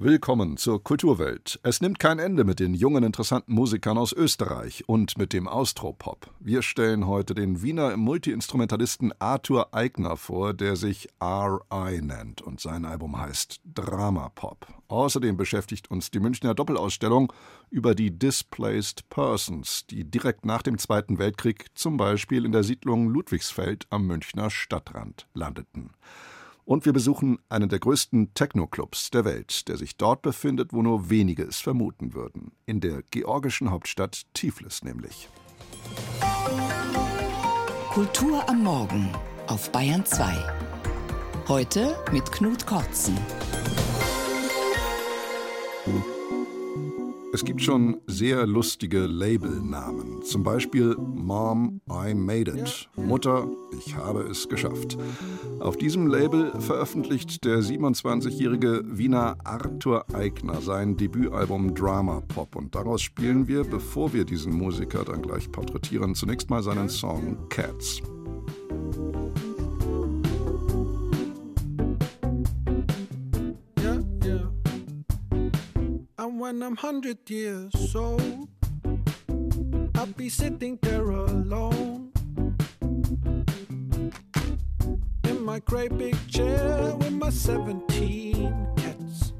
Willkommen 0.00 0.56
zur 0.58 0.80
Kulturwelt. 0.80 1.58
Es 1.64 1.80
nimmt 1.80 1.98
kein 1.98 2.20
Ende 2.20 2.44
mit 2.44 2.60
den 2.60 2.72
jungen, 2.72 3.02
interessanten 3.02 3.52
Musikern 3.52 3.98
aus 3.98 4.12
Österreich 4.12 4.84
und 4.86 5.18
mit 5.18 5.32
dem 5.32 5.48
Austropop. 5.48 6.30
Wir 6.38 6.62
stellen 6.62 7.08
heute 7.08 7.34
den 7.34 7.62
Wiener 7.62 7.96
Multiinstrumentalisten 7.96 9.12
Arthur 9.18 9.74
Eigner 9.74 10.16
vor, 10.16 10.54
der 10.54 10.76
sich 10.76 11.08
R.I. 11.18 12.00
nennt 12.00 12.42
und 12.42 12.60
sein 12.60 12.84
Album 12.84 13.20
heißt 13.20 13.60
Drama 13.64 14.28
Pop. 14.28 14.68
Außerdem 14.86 15.36
beschäftigt 15.36 15.90
uns 15.90 16.12
die 16.12 16.20
Münchner 16.20 16.54
Doppelausstellung 16.54 17.32
über 17.68 17.96
die 17.96 18.16
Displaced 18.16 19.08
Persons, 19.10 19.84
die 19.88 20.08
direkt 20.08 20.46
nach 20.46 20.62
dem 20.62 20.78
Zweiten 20.78 21.18
Weltkrieg 21.18 21.66
zum 21.74 21.96
Beispiel 21.96 22.44
in 22.44 22.52
der 22.52 22.62
Siedlung 22.62 23.08
Ludwigsfeld 23.08 23.88
am 23.90 24.06
Münchner 24.06 24.48
Stadtrand 24.48 25.26
landeten. 25.34 25.90
Und 26.68 26.84
wir 26.84 26.92
besuchen 26.92 27.38
einen 27.48 27.70
der 27.70 27.78
größten 27.78 28.34
Techno-Clubs 28.34 29.08
der 29.08 29.24
Welt, 29.24 29.68
der 29.68 29.78
sich 29.78 29.96
dort 29.96 30.20
befindet, 30.20 30.74
wo 30.74 30.82
nur 30.82 31.08
wenige 31.08 31.44
es 31.44 31.60
vermuten 31.60 32.12
würden. 32.12 32.52
In 32.66 32.80
der 32.80 33.02
georgischen 33.10 33.70
Hauptstadt 33.70 34.26
Tiflis 34.34 34.84
nämlich. 34.84 35.30
Kultur 37.88 38.46
am 38.50 38.64
Morgen 38.64 39.08
auf 39.46 39.72
Bayern 39.72 40.04
2. 40.04 40.30
Heute 41.48 41.96
mit 42.12 42.30
Knut 42.32 42.66
Kortzen. 42.66 43.16
Es 47.38 47.44
gibt 47.44 47.62
schon 47.62 48.00
sehr 48.08 48.48
lustige 48.48 49.06
Labelnamen. 49.06 50.24
Zum 50.24 50.42
Beispiel 50.42 50.96
Mom, 50.96 51.80
I 51.88 52.12
Made 52.12 52.50
It. 52.50 52.88
Mutter, 52.96 53.46
ich 53.78 53.94
habe 53.94 54.22
es 54.22 54.48
geschafft. 54.48 54.98
Auf 55.60 55.76
diesem 55.76 56.08
Label 56.08 56.50
veröffentlicht 56.60 57.44
der 57.44 57.60
27-jährige 57.60 58.82
Wiener 58.86 59.36
Arthur 59.44 60.04
Eigner 60.12 60.60
sein 60.60 60.96
Debütalbum 60.96 61.76
Drama 61.76 62.22
Pop. 62.26 62.56
Und 62.56 62.74
daraus 62.74 63.02
spielen 63.02 63.46
wir, 63.46 63.62
bevor 63.62 64.12
wir 64.12 64.24
diesen 64.24 64.52
Musiker 64.52 65.04
dann 65.04 65.22
gleich 65.22 65.48
porträtieren, 65.52 66.16
zunächst 66.16 66.50
mal 66.50 66.64
seinen 66.64 66.88
Song 66.88 67.48
Cats. 67.50 68.02
When 76.38 76.62
I'm 76.62 76.76
hundred 76.76 77.28
years 77.28 77.96
old, 77.96 78.48
I'll 79.96 80.06
be 80.06 80.28
sitting 80.28 80.78
there 80.82 81.10
alone 81.10 82.12
in 85.24 85.44
my 85.44 85.58
great 85.60 85.96
big 85.98 86.16
chair 86.28 86.94
with 86.96 87.12
my 87.12 87.30
17 87.30 88.66
cats. 88.76 89.32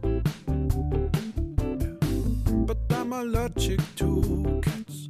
But 2.67 2.79
I'm 2.91 3.13
allergic 3.13 3.81
to 3.97 4.61
cats, 4.63 5.09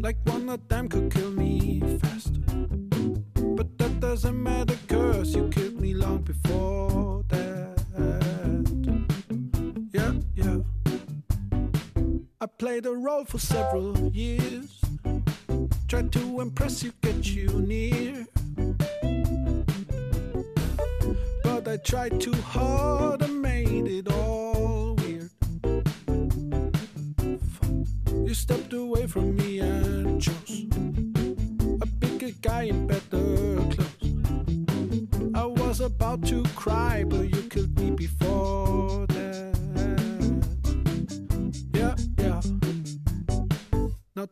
like 0.00 0.16
one 0.24 0.48
of 0.48 0.66
them 0.68 0.88
could 0.88 1.12
kill 1.14 1.30
me 1.30 1.80
fast. 2.00 2.34
But 3.56 3.78
that 3.78 4.00
doesn't 4.00 4.42
matter, 4.42 4.76
cause 4.88 5.34
you 5.34 5.48
killed 5.48 5.80
me 5.80 5.94
long 5.94 6.22
before 6.22 7.11
Yeah. 10.42 10.58
I 12.40 12.46
played 12.46 12.86
a 12.86 12.92
role 12.92 13.24
for 13.24 13.38
several 13.38 13.96
years. 14.08 14.80
Tried 15.86 16.10
to 16.12 16.40
impress 16.40 16.82
you, 16.82 16.92
get 17.00 17.24
you 17.26 17.48
near. 17.60 18.26
But 21.44 21.68
I 21.68 21.76
tried 21.76 22.20
too 22.20 22.34
hard 22.34 23.22
and 23.22 23.40
made 23.40 23.86
it 23.86 24.10
all 24.10 24.96
weird. 24.96 25.30
You 28.26 28.34
stepped 28.34 28.72
away 28.72 29.06
from 29.06 29.36
me 29.36 29.60
and 29.60 30.20
chose 30.20 30.66
a 31.80 31.86
bigger 31.86 32.32
guy 32.40 32.62
in 32.62 32.88
better 32.88 33.56
clothes. 33.70 35.34
I 35.34 35.44
was 35.44 35.80
about 35.80 36.26
to 36.26 36.42
cry, 36.56 37.04
but 37.04 37.28
you 37.32 37.42
killed 37.42 37.78
me 37.78 37.90
before 37.92 38.71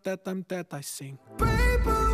that 0.05 0.21
I'm 0.27 0.43
dead, 0.43 0.67
I 0.73 0.81
sing. 0.81 1.19
Baby, 1.37 2.10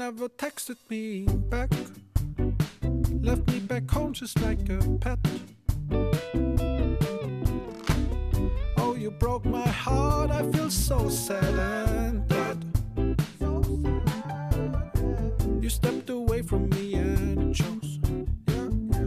never 0.00 0.30
texted 0.30 0.78
me 0.88 1.26
back, 1.50 1.70
left 3.20 3.46
me 3.52 3.58
back 3.60 3.90
home 3.90 4.14
just 4.14 4.40
like 4.40 4.66
a 4.70 4.78
pet. 4.98 5.18
Oh, 8.78 8.94
you 8.98 9.10
broke 9.10 9.44
my 9.44 9.68
heart. 9.68 10.30
I 10.30 10.42
feel 10.52 10.70
so 10.70 11.10
sad 11.10 11.44
and 11.44 12.26
bad. 12.26 12.64
You 15.62 15.68
stepped 15.68 16.08
away 16.08 16.40
from 16.40 16.70
me 16.70 16.94
and 16.94 17.54
chose 17.54 17.98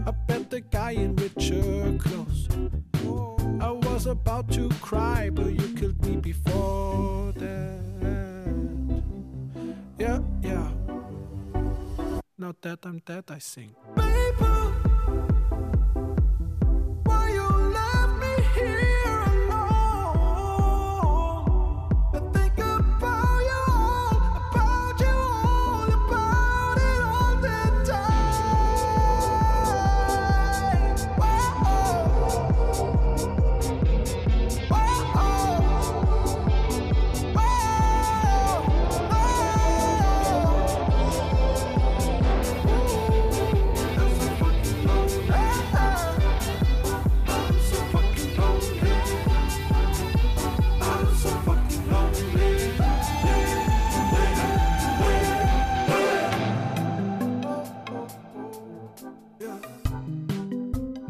a 0.06 0.14
better 0.28 0.60
guy 0.60 0.92
in 0.92 1.16
richer 1.16 1.98
clothes. 1.98 2.48
I 3.60 3.72
was 3.72 4.06
about 4.06 4.52
to 4.52 4.70
cry, 4.80 5.32
but 5.32 5.54
you 5.60 5.74
killed 5.76 6.06
me 6.06 6.18
before 6.18 7.32
that. 7.38 7.82
Yeah, 9.98 10.20
Now 12.44 12.54
that 12.62 12.80
I'm 12.86 13.00
dead, 13.06 13.24
I 13.30 13.40
sing. 13.40 13.74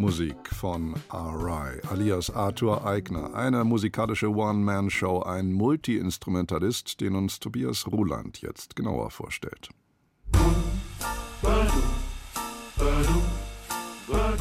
Musik 0.03 0.49
von 0.53 0.95
R.I., 1.13 1.79
alias 1.87 2.29
Arthur 2.29 2.85
Eigner, 2.85 3.33
eine 3.35 3.63
musikalische 3.63 4.27
One-Man-Show, 4.27 5.21
ein 5.21 5.53
Multi-Instrumentalist, 5.53 6.99
den 6.99 7.15
uns 7.15 7.39
Tobias 7.39 7.87
Ruland 7.87 8.41
jetzt 8.41 8.75
genauer 8.75 9.11
vorstellt. 9.11 9.69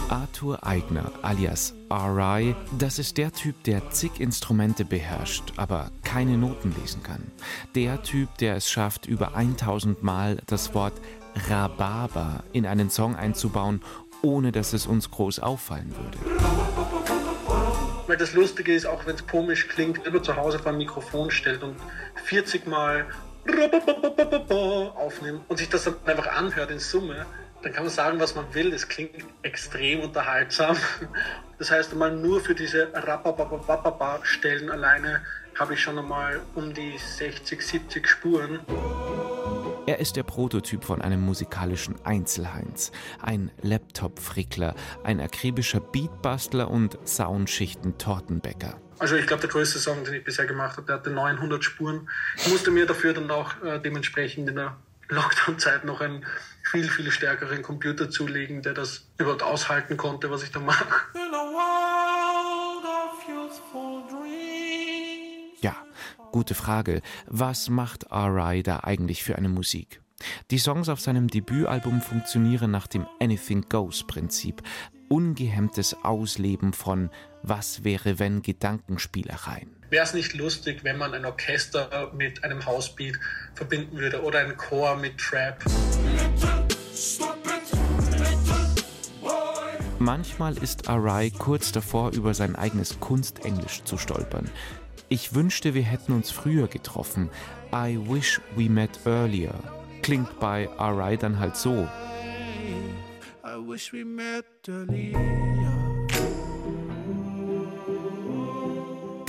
Arthur 0.09 0.67
Eigner 0.67 1.13
alias 1.23 1.75
R.I., 1.91 2.57
das 2.81 2.99
ist 2.99 3.17
der 3.17 3.31
Typ, 3.33 3.63
der 3.63 3.89
zig 3.91 4.19
Instrumente 4.19 4.85
beherrscht, 4.85 5.53
aber 5.59 5.93
keine 6.03 6.37
Noten 6.37 6.75
lesen 6.81 7.05
kann. 7.05 7.23
Der 7.77 8.03
Typ, 8.03 8.37
der 8.39 8.57
es 8.57 8.69
schafft, 8.69 9.07
über 9.07 9.37
1000 9.37 10.03
Mal 10.03 10.43
das 10.49 10.75
Wort 10.75 11.01
Rhabarber 11.49 12.43
in 12.53 12.67
einen 12.67 12.91
Song 12.91 13.15
einzubauen, 13.15 13.81
ohne 14.23 14.53
dass 14.53 14.73
es 14.73 14.87
uns 14.87 15.11
groß 15.11 15.41
auffallen 15.41 15.95
würde. 15.97 16.19
Weil 18.07 18.17
das 18.17 18.35
Lustige 18.35 18.75
ist, 18.75 18.87
auch 18.87 19.07
wenn 19.07 19.15
es 19.15 19.27
komisch 19.27 19.69
klingt, 19.69 20.07
immer 20.07 20.23
zu 20.23 20.37
Hause 20.37 20.61
ein 20.65 20.77
Mikrofon 20.77 21.31
stellt 21.31 21.63
und 21.63 21.77
40 22.25 22.67
Mal 22.67 23.07
aufnimmt 24.95 25.43
und 25.49 25.57
sich 25.57 25.69
das 25.69 25.85
dann 25.85 25.97
einfach 26.07 26.29
anhört 26.29 26.71
in 26.71 26.79
Summe, 26.79 27.27
dann 27.63 27.73
kann 27.73 27.85
man 27.85 27.93
sagen, 27.93 28.21
was 28.21 28.35
man 28.35 28.53
will. 28.55 28.73
Es 28.73 28.89
klingt 28.89 29.25
extrem 29.43 30.01
unterhaltsam. 30.01 30.77
Das 31.59 31.71
heißt, 31.71 31.93
einmal 31.93 32.11
nur 32.11 32.41
für 32.41 32.57
diese 32.57 32.89
Stellen 34.25 34.71
alleine 34.71 35.21
habe 35.59 35.75
ich 35.75 35.81
schon 35.81 35.97
einmal 35.97 36.41
um 36.57 36.75
die 36.75 36.99
60, 36.99 37.63
70 37.63 38.09
Spuren. 38.09 38.61
Er 39.85 39.99
ist 39.99 40.15
der 40.15 40.23
Prototyp 40.23 40.85
von 40.85 41.03
einem 41.03 41.21
musikalischen 41.21 41.97
Einzelheinz, 42.05 42.93
ein 43.21 43.51
Laptop-Frickler, 43.63 44.77
ein 45.03 45.21
akribischer 45.21 45.81
Beatbastler 45.81 46.71
und 46.71 46.97
Soundschichten-Tortenbäcker. 47.05 48.81
Also 49.01 49.17
ich 49.17 49.27
glaube, 49.27 49.41
der 49.41 49.51
größte 49.51 49.81
Song, 49.81 50.05
den 50.05 50.15
ich 50.15 50.25
bisher 50.25 50.47
gemacht 50.47 50.77
habe, 50.77 50.87
der 50.87 50.97
hatte 50.97 51.11
900 51.11 51.65
Spuren. 51.65 52.09
Ich 52.37 52.49
musste 52.49 52.71
mir 52.71 52.87
dafür 52.87 53.13
dann 53.13 53.29
auch 53.33 53.61
äh, 53.65 53.81
dementsprechend 53.81 54.49
in 54.49 54.55
der 54.55 54.77
Lockdown-Zeit 55.09 55.85
noch 55.85 56.01
einen 56.01 56.25
viel, 56.63 56.89
viel 56.89 57.11
stärkeren 57.11 57.63
Computer 57.63 58.09
zulegen, 58.09 58.63
der 58.63 58.75
das 58.75 59.09
überhaupt 59.19 59.43
aushalten 59.43 59.97
konnte, 59.97 60.31
was 60.31 60.45
ich 60.45 60.53
da 60.53 60.61
mache. 60.61 60.87
Gute 66.33 66.55
Frage. 66.55 67.03
Was 67.27 67.69
macht 67.69 68.05
R.I. 68.11 68.63
da 68.65 68.81
eigentlich 68.81 69.23
für 69.23 69.37
eine 69.37 69.49
Musik? 69.49 70.01
Die 70.51 70.59
Songs 70.59 70.89
auf 70.89 71.01
seinem 71.01 71.29
Debütalbum 71.29 72.01
funktionieren 72.01 72.71
nach 72.71 72.87
dem 72.87 73.07
Anything 73.21 73.67
Goes 73.69 74.05
Prinzip. 74.05 74.63
Ungehemmtes 75.09 75.97
Ausleben 76.03 76.73
von 76.73 77.11
Was 77.43 77.85
wäre 77.85 78.19
wenn 78.19 78.43
Gedankenspielereien. 78.43 79.71
Wäre 79.91 80.05
es 80.05 80.15
nicht 80.15 80.35
lustig, 80.35 80.85
wenn 80.85 80.97
man 80.97 81.13
ein 81.13 81.27
Orchester 81.27 82.13
mit 82.17 82.43
einem 82.45 82.65
Housebeat 82.65 83.19
verbinden 83.55 83.99
würde 83.99 84.23
oder 84.23 84.39
einen 84.39 84.57
Chor 84.57 84.97
mit 84.97 85.19
Trap? 85.19 85.63
Manchmal 89.99 90.57
ist 90.59 90.89
Arai 90.89 91.31
kurz 91.31 91.71
davor, 91.73 92.11
über 92.13 92.35
sein 92.35 92.57
eigenes 92.57 92.99
Kunstenglisch 92.99 93.85
zu 93.85 93.99
stolpern. 93.99 94.51
Ich 95.09 95.35
wünschte, 95.35 95.75
wir 95.75 95.83
hätten 95.83 96.13
uns 96.13 96.31
früher 96.31 96.69
getroffen. 96.69 97.31
I 97.75 97.99
wish 97.99 98.41
we 98.57 98.69
met 98.69 99.01
earlier. 99.07 99.55
Klingt 100.03 100.41
bei 100.41 100.69
Arai 100.79 101.17
dann 101.17 101.39
halt 101.39 101.57
so. 101.57 101.89
I 103.45 103.57
wish 103.69 103.93
we 103.93 104.05
met 104.05 104.45
earlier. 104.69 105.52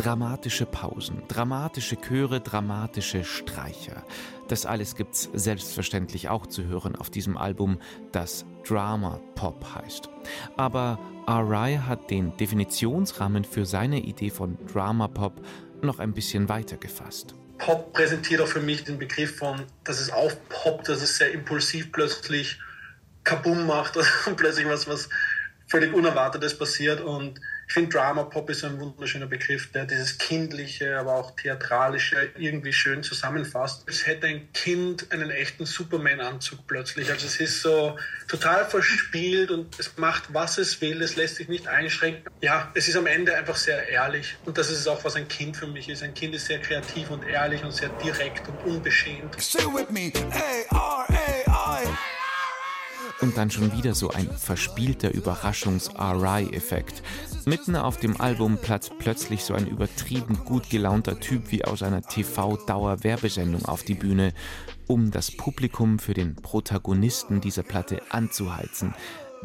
Dramatische 0.04 0.66
Pausen, 0.66 1.24
dramatische 1.30 1.96
Chöre, 1.96 2.42
dramatische 2.42 3.24
Streicher. 3.24 4.04
Das 4.50 4.66
alles 4.66 4.98
gibt's 4.98 5.30
selbstverständlich 5.34 6.28
auch 6.28 6.46
zu 6.46 6.66
hören 6.66 6.98
auf 6.98 7.10
diesem 7.10 7.38
Album, 7.38 7.80
das 8.12 8.44
Drama 8.68 9.22
Pop 9.36 9.66
heißt. 9.74 10.10
Aber 10.58 11.00
R.I. 11.26 11.78
hat 11.78 12.12
den 12.12 12.36
Definitionsrahmen 12.36 13.46
für 13.46 13.66
seine 13.66 14.02
Idee 14.02 14.30
von 14.30 14.58
Drama 14.74 15.08
Pop 15.08 15.42
noch 15.82 16.00
ein 16.00 16.12
bisschen 16.12 16.50
weiter 16.50 16.76
gefasst. 16.76 17.34
Pop 17.58 17.94
präsentiert 17.94 18.42
auch 18.42 18.48
für 18.48 18.60
mich 18.60 18.84
den 18.84 19.00
Begriff 19.00 19.38
von, 19.38 19.64
dass 19.86 20.02
es 20.02 20.12
aufpoppt, 20.12 20.90
dass 20.90 21.02
es 21.02 21.16
sehr 21.16 21.32
impulsiv 21.32 21.94
plötzlich 21.94 22.60
kabum 23.24 23.66
macht 23.68 23.96
und 24.28 24.36
plötzlich 24.36 24.68
was, 24.68 24.86
was 24.86 25.08
völlig 25.68 25.94
Unerwartetes 25.94 26.58
passiert. 26.58 27.00
Und 27.00 27.40
ich 27.68 27.74
finde, 27.74 27.90
Drama 27.90 28.24
Pop 28.24 28.50
ist 28.50 28.64
ein 28.64 28.80
wunderschöner 28.80 29.26
Begriff, 29.26 29.72
der 29.72 29.86
dieses 29.86 30.18
Kindliche, 30.18 30.98
aber 30.98 31.16
auch 31.16 31.36
Theatralische 31.36 32.30
irgendwie 32.38 32.74
schön 32.74 33.04
zusammenfasst. 33.04 33.84
Es 33.88 34.06
hätte 34.06 34.28
ein 34.28 34.52
Kind 34.54 35.12
einen 35.12 35.32
echten 35.32 35.66
Superman-Anzug 35.66 36.68
plötzlich. 36.68 37.10
Also 37.10 37.26
es 37.26 37.40
ist 37.40 37.62
so 37.62 37.98
total 38.28 38.66
verspielt 38.66 39.50
und 39.52 39.80
es 39.80 39.98
macht, 39.98 40.34
was 40.34 40.58
es 40.58 40.82
will. 40.82 41.02
Es 41.02 41.16
lässt 41.16 41.36
sich 41.38 41.48
nicht 41.48 41.68
einschränken. 41.68 42.32
Ja, 42.42 42.72
es 42.76 42.88
ist 42.88 42.96
am 42.96 43.08
Ende 43.08 43.36
einfach 43.36 43.56
sehr 43.56 43.88
ehrlich. 43.88 44.36
Und 44.46 44.58
das 44.58 44.70
ist 44.70 44.88
auch, 44.88 45.04
was 45.04 45.16
ein 45.16 45.28
Kind 45.28 45.58
für 45.58 45.68
mich 45.68 45.90
ist. 45.90 46.04
Ein 46.04 46.14
Kind 46.14 46.36
ist 46.36 46.46
sehr 46.46 46.60
kreativ 46.60 47.10
und 47.10 47.24
ehrlich 47.26 47.64
und 47.64 47.72
sehr 47.72 47.90
direkt 48.04 48.48
und 48.48 48.72
unbeschämt. 48.72 49.42
Stay 49.42 49.66
with 49.66 49.90
me. 49.90 50.12
A-R-A-I 50.32 51.13
und 53.22 53.38
dann 53.38 53.52
schon 53.52 53.76
wieder 53.78 53.94
so 53.94 54.10
ein 54.10 54.30
verspielter 54.30 55.14
Überraschungs-RI-Effekt. 55.14 57.04
Mitten 57.46 57.76
auf 57.76 57.98
dem 57.98 58.20
Album 58.20 58.58
platzt 58.58 58.94
plötzlich 59.00 59.44
so 59.44 59.54
ein 59.54 59.68
übertrieben 59.68 60.44
gut 60.46 60.70
gelaunter 60.70 61.20
Typ 61.20 61.52
wie 61.52 61.66
aus 61.66 61.84
einer 61.84 62.02
TV-Dauer-Werbesendung 62.02 63.66
auf 63.66 63.84
die 63.84 63.96
Bühne, 63.96 64.34
um 64.88 65.12
das 65.12 65.32
Publikum 65.32 66.00
für 66.00 66.14
den 66.14 66.36
Protagonisten 66.36 67.42
dieser 67.42 67.64
Platte 67.64 68.02
anzuheizen, 68.10 68.94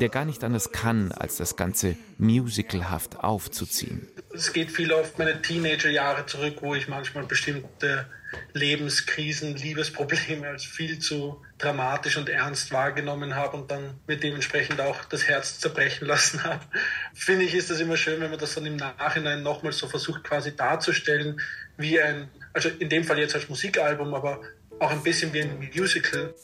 der 0.00 0.08
gar 0.08 0.24
nicht 0.24 0.44
anders 0.44 0.72
kann, 0.72 1.12
als 1.12 1.36
das 1.36 1.56
Ganze 1.56 1.96
musicalhaft 2.18 3.20
aufzuziehen. 3.20 4.08
Es 4.32 4.52
geht 4.52 4.70
viel 4.70 4.92
auf 4.92 5.18
meine 5.18 5.40
Teenagerjahre 5.42 6.26
zurück, 6.26 6.58
wo 6.60 6.74
ich 6.74 6.88
manchmal 6.88 7.24
bestimmte 7.24 8.06
Lebenskrisen, 8.52 9.56
Liebesprobleme 9.56 10.46
als 10.46 10.64
viel 10.64 10.98
zu 10.98 11.40
dramatisch 11.58 12.16
und 12.16 12.28
ernst 12.28 12.72
wahrgenommen 12.72 13.34
habe 13.34 13.56
und 13.56 13.70
dann 13.70 14.00
mir 14.06 14.16
dementsprechend 14.16 14.80
auch 14.80 15.04
das 15.04 15.24
Herz 15.28 15.58
zerbrechen 15.58 16.06
lassen 16.06 16.44
habe. 16.44 16.60
Finde 17.14 17.44
ich, 17.44 17.54
ist 17.54 17.70
das 17.70 17.80
immer 17.80 17.96
schön, 17.96 18.20
wenn 18.20 18.30
man 18.30 18.38
das 18.38 18.54
dann 18.54 18.66
im 18.66 18.76
Nachhinein 18.76 19.42
nochmal 19.42 19.72
so 19.72 19.88
versucht 19.88 20.24
quasi 20.24 20.54
darzustellen, 20.54 21.40
wie 21.76 22.00
ein, 22.00 22.28
also 22.52 22.68
in 22.68 22.88
dem 22.88 23.04
Fall 23.04 23.18
jetzt 23.18 23.34
als 23.34 23.48
Musikalbum, 23.48 24.14
aber 24.14 24.40
auch 24.78 24.90
ein 24.90 25.02
bisschen 25.02 25.32
wie 25.32 25.42
ein 25.42 25.70
Musical. 25.74 26.34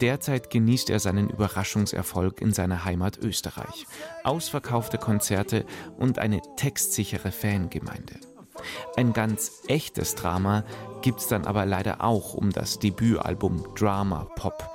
Derzeit 0.00 0.50
genießt 0.50 0.90
er 0.90 1.00
seinen 1.00 1.30
Überraschungserfolg 1.30 2.40
in 2.40 2.52
seiner 2.52 2.84
Heimat 2.84 3.18
Österreich. 3.18 3.86
Ausverkaufte 4.22 4.98
Konzerte 4.98 5.64
und 5.96 6.18
eine 6.18 6.42
textsichere 6.56 7.32
Fangemeinde. 7.32 8.14
Ein 8.96 9.12
ganz 9.12 9.62
echtes 9.68 10.14
Drama 10.14 10.64
gibt's 11.02 11.28
dann 11.28 11.44
aber 11.44 11.66
leider 11.66 12.02
auch 12.02 12.34
um 12.34 12.50
das 12.50 12.78
Debütalbum 12.78 13.74
Drama 13.76 14.26
Pop. 14.36 14.68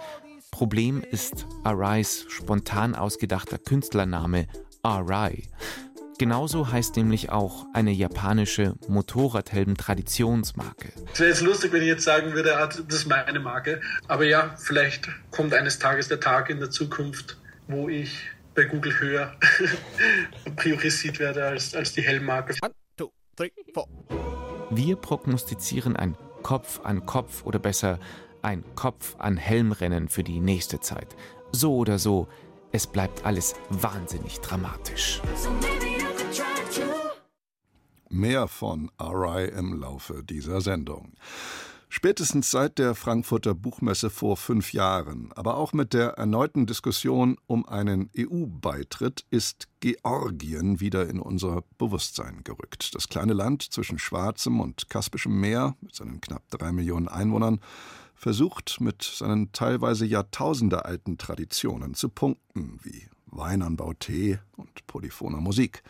Problem 0.51 1.01
ist 1.01 1.47
Arais 1.63 2.25
spontan 2.27 2.95
ausgedachter 2.95 3.57
Künstlername 3.57 4.47
Arai. 4.83 5.43
Genauso 6.19 6.69
heißt 6.69 6.97
nämlich 6.97 7.29
auch 7.29 7.65
eine 7.73 7.91
japanische 7.91 8.75
Motorradhelm-Traditionsmarke. 8.89 10.89
Es 11.13 11.19
wäre 11.21 11.29
jetzt 11.29 11.41
lustig, 11.41 11.71
wenn 11.71 11.81
ich 11.81 11.87
jetzt 11.87 12.03
sagen 12.03 12.33
würde, 12.33 12.57
ah, 12.57 12.67
das 12.67 12.77
ist 12.77 13.07
meine 13.07 13.39
Marke. 13.39 13.79
Aber 14.09 14.25
ja, 14.25 14.53
vielleicht 14.57 15.07
kommt 15.31 15.53
eines 15.53 15.79
Tages 15.79 16.09
der 16.09 16.19
Tag 16.19 16.49
in 16.49 16.59
der 16.59 16.71
Zukunft, 16.71 17.37
wo 17.69 17.87
ich 17.87 18.27
bei 18.53 18.65
Google 18.65 18.99
höher 18.99 19.33
priorisiert 20.57 21.19
werde 21.19 21.45
als, 21.45 21.73
als 21.73 21.93
die 21.93 22.01
Helmmarke 22.01 22.53
three, 23.39 23.51
four. 23.73 23.87
Wir 24.69 24.97
prognostizieren 24.97 25.95
ein 25.95 26.17
Kopf 26.43 26.81
an 26.83 27.05
Kopf 27.05 27.45
oder 27.45 27.57
besser 27.57 27.99
ein 28.41 28.63
Kopf 28.75 29.15
an 29.17 29.37
Helmrennen 29.37 30.09
für 30.09 30.23
die 30.23 30.39
nächste 30.39 30.79
Zeit. 30.81 31.15
So 31.51 31.77
oder 31.77 31.99
so, 31.99 32.27
es 32.71 32.85
bleibt 32.85 33.25
alles 33.25 33.55
wahnsinnig 33.69 34.39
dramatisch. 34.41 35.21
Mehr 38.09 38.47
von 38.47 38.91
RI 39.01 39.47
im 39.57 39.79
Laufe 39.79 40.23
dieser 40.23 40.59
Sendung. 40.61 41.13
Spätestens 41.91 42.51
seit 42.51 42.77
der 42.77 42.93
Frankfurter 42.93 43.55
Buchmesse 43.55 44.11
vor 44.11 44.37
fünf 44.37 44.73
Jahren, 44.73 45.31
aber 45.33 45.57
auch 45.57 45.73
mit 45.73 45.95
der 45.95 46.09
erneuten 46.11 46.67
Diskussion 46.67 47.35
um 47.47 47.67
einen 47.67 48.11
EU-Beitritt 48.15 49.25
ist 49.31 49.67
Georgien 49.79 50.79
wieder 50.79 51.09
in 51.09 51.19
unser 51.19 51.63
Bewusstsein 51.79 52.41
gerückt. 52.43 52.93
Das 52.93 53.07
kleine 53.07 53.33
Land 53.33 53.63
zwischen 53.63 53.97
Schwarzem 53.97 54.59
und 54.59 54.87
Kaspischem 54.91 55.39
Meer 55.39 55.75
mit 55.81 55.95
seinen 55.95 56.21
knapp 56.21 56.43
drei 56.51 56.71
Millionen 56.71 57.07
Einwohnern 57.07 57.59
versucht 58.13 58.79
mit 58.79 59.01
seinen 59.01 59.51
teilweise 59.51 60.05
jahrtausendealten 60.05 61.17
Traditionen 61.17 61.95
zu 61.95 62.09
punkten, 62.09 62.79
wie 62.83 63.07
Weinanbau, 63.25 63.93
Tee 63.93 64.37
und 64.57 64.85
polyphoner 64.85 65.41
Musik. 65.41 65.81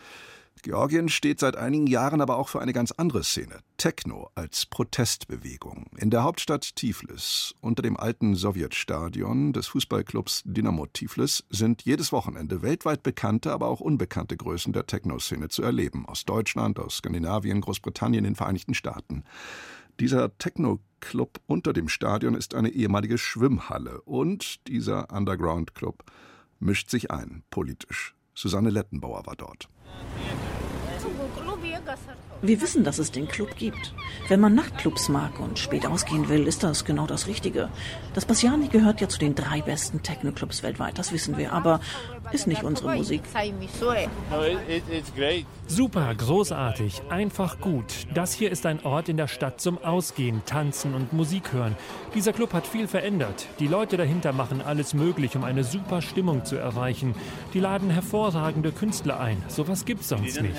Georgien 0.62 1.08
steht 1.08 1.40
seit 1.40 1.56
einigen 1.56 1.86
Jahren 1.86 2.20
aber 2.20 2.36
auch 2.36 2.48
für 2.48 2.60
eine 2.60 2.72
ganz 2.72 2.92
andere 2.92 3.24
Szene. 3.24 3.60
Techno 3.76 4.30
als 4.34 4.66
Protestbewegung. 4.66 5.86
In 5.96 6.10
der 6.10 6.22
Hauptstadt 6.22 6.76
Tiflis, 6.76 7.54
unter 7.60 7.82
dem 7.82 7.96
alten 7.96 8.34
Sowjetstadion 8.34 9.52
des 9.52 9.68
Fußballclubs 9.68 10.42
Dynamo 10.44 10.86
Tiflis, 10.86 11.44
sind 11.50 11.82
jedes 11.82 12.12
Wochenende 12.12 12.62
weltweit 12.62 13.02
bekannte, 13.02 13.52
aber 13.52 13.68
auch 13.68 13.80
unbekannte 13.80 14.36
Größen 14.36 14.72
der 14.72 14.86
Techno-Szene 14.86 15.48
zu 15.48 15.62
erleben. 15.62 16.06
Aus 16.06 16.24
Deutschland, 16.24 16.78
aus 16.78 16.96
Skandinavien, 16.96 17.60
Großbritannien, 17.60 18.24
den 18.24 18.36
Vereinigten 18.36 18.74
Staaten. 18.74 19.24
Dieser 20.00 20.36
Techno-Club 20.38 21.40
unter 21.46 21.72
dem 21.72 21.88
Stadion 21.88 22.34
ist 22.34 22.54
eine 22.54 22.70
ehemalige 22.70 23.18
Schwimmhalle 23.18 24.00
und 24.02 24.66
dieser 24.68 25.12
Underground-Club 25.12 26.04
mischt 26.58 26.90
sich 26.90 27.10
ein, 27.10 27.42
politisch. 27.50 28.14
Susanne 28.34 28.70
Lettenbauer 28.70 29.26
war 29.26 29.36
dort. 29.36 29.68
Wir 32.42 32.60
wissen, 32.60 32.84
dass 32.84 32.98
es 32.98 33.10
den 33.10 33.28
Club 33.28 33.54
gibt. 33.56 33.92
Wenn 34.28 34.40
man 34.40 34.54
Nachtclubs 34.54 35.08
mag 35.08 35.38
und 35.40 35.58
spät 35.58 35.86
ausgehen 35.86 36.28
will, 36.28 36.46
ist 36.46 36.62
das 36.62 36.84
genau 36.84 37.06
das 37.06 37.26
Richtige. 37.26 37.68
Das 38.14 38.24
Bassiani 38.24 38.68
gehört 38.68 39.00
ja 39.00 39.08
zu 39.08 39.18
den 39.18 39.34
drei 39.34 39.60
besten 39.60 40.02
Techno-Clubs 40.02 40.62
weltweit, 40.62 40.98
das 40.98 41.12
wissen 41.12 41.36
wir, 41.36 41.52
aber 41.52 41.80
ist 42.32 42.46
nicht 42.46 42.62
unsere 42.62 42.96
Musik. 42.96 43.22
Super, 45.70 46.12
großartig, 46.16 47.00
einfach 47.10 47.60
gut. 47.60 48.08
Das 48.12 48.32
hier 48.32 48.50
ist 48.50 48.66
ein 48.66 48.84
Ort 48.84 49.08
in 49.08 49.16
der 49.16 49.28
Stadt 49.28 49.60
zum 49.60 49.78
Ausgehen, 49.78 50.42
Tanzen 50.44 50.94
und 50.94 51.12
Musik 51.12 51.52
hören. 51.52 51.76
Dieser 52.12 52.32
Club 52.32 52.52
hat 52.54 52.66
viel 52.66 52.88
verändert. 52.88 53.46
Die 53.60 53.68
Leute 53.68 53.96
dahinter 53.96 54.32
machen 54.32 54.62
alles 54.62 54.94
möglich, 54.94 55.36
um 55.36 55.44
eine 55.44 55.62
super 55.62 56.02
Stimmung 56.02 56.44
zu 56.44 56.56
erreichen. 56.56 57.14
Die 57.54 57.60
laden 57.60 57.88
hervorragende 57.88 58.72
Künstler 58.72 59.20
ein. 59.20 59.40
Sowas 59.46 59.84
gibt's 59.84 60.08
sonst 60.08 60.42
nicht. 60.42 60.56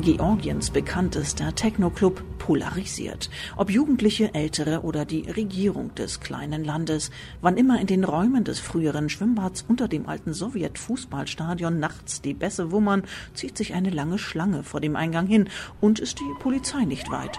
Georgiens 0.00 0.70
bekanntester 0.70 1.54
Techno-Club 1.54 2.22
polarisiert. 2.38 3.30
Ob 3.56 3.68
Jugendliche, 3.70 4.32
Ältere 4.32 4.82
oder 4.82 5.04
die 5.04 5.28
Regierung 5.28 5.94
des 5.96 6.20
kleinen 6.20 6.64
Landes. 6.64 7.10
Wann 7.40 7.56
immer 7.56 7.80
in 7.80 7.88
den 7.88 8.04
Räumen 8.04 8.44
des 8.44 8.60
früheren 8.60 9.08
Schwimmbads 9.08 9.64
unter 9.66 9.88
dem 9.88 10.08
alten 10.08 10.32
Sowjet-Fußballstadion 10.32 11.80
nachts 11.80 12.20
die 12.20 12.34
Bässe 12.34 12.70
wummern, 12.70 13.02
zieht 13.34 13.58
sich 13.58 13.74
eine 13.74 13.90
lange 13.90 14.18
Schlange 14.18 14.62
vor 14.62 14.80
dem 14.80 14.94
Eingang 14.94 15.26
hin 15.26 15.48
und 15.80 15.98
ist 15.98 16.20
die 16.20 16.34
Polizei 16.38 16.84
nicht 16.84 17.10
weit. 17.10 17.36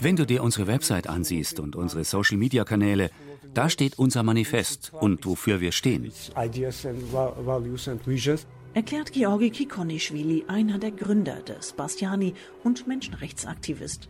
Wenn 0.00 0.16
du 0.16 0.26
dir 0.26 0.42
unsere 0.42 0.66
Website 0.66 1.06
ansiehst 1.06 1.60
und 1.60 1.76
unsere 1.76 2.04
Social-Media-Kanäle, 2.04 3.10
da 3.52 3.68
steht 3.68 3.98
unser 3.98 4.22
Manifest 4.22 4.92
und 4.98 5.26
wofür 5.26 5.60
wir 5.60 5.72
stehen 5.72 6.10
erklärt 8.74 9.12
Georgi 9.12 9.50
Kikonischwili, 9.50 10.44
einer 10.48 10.78
der 10.78 10.90
Gründer 10.90 11.40
des 11.42 11.72
Bastiani 11.72 12.34
und 12.64 12.86
Menschenrechtsaktivist. 12.86 14.08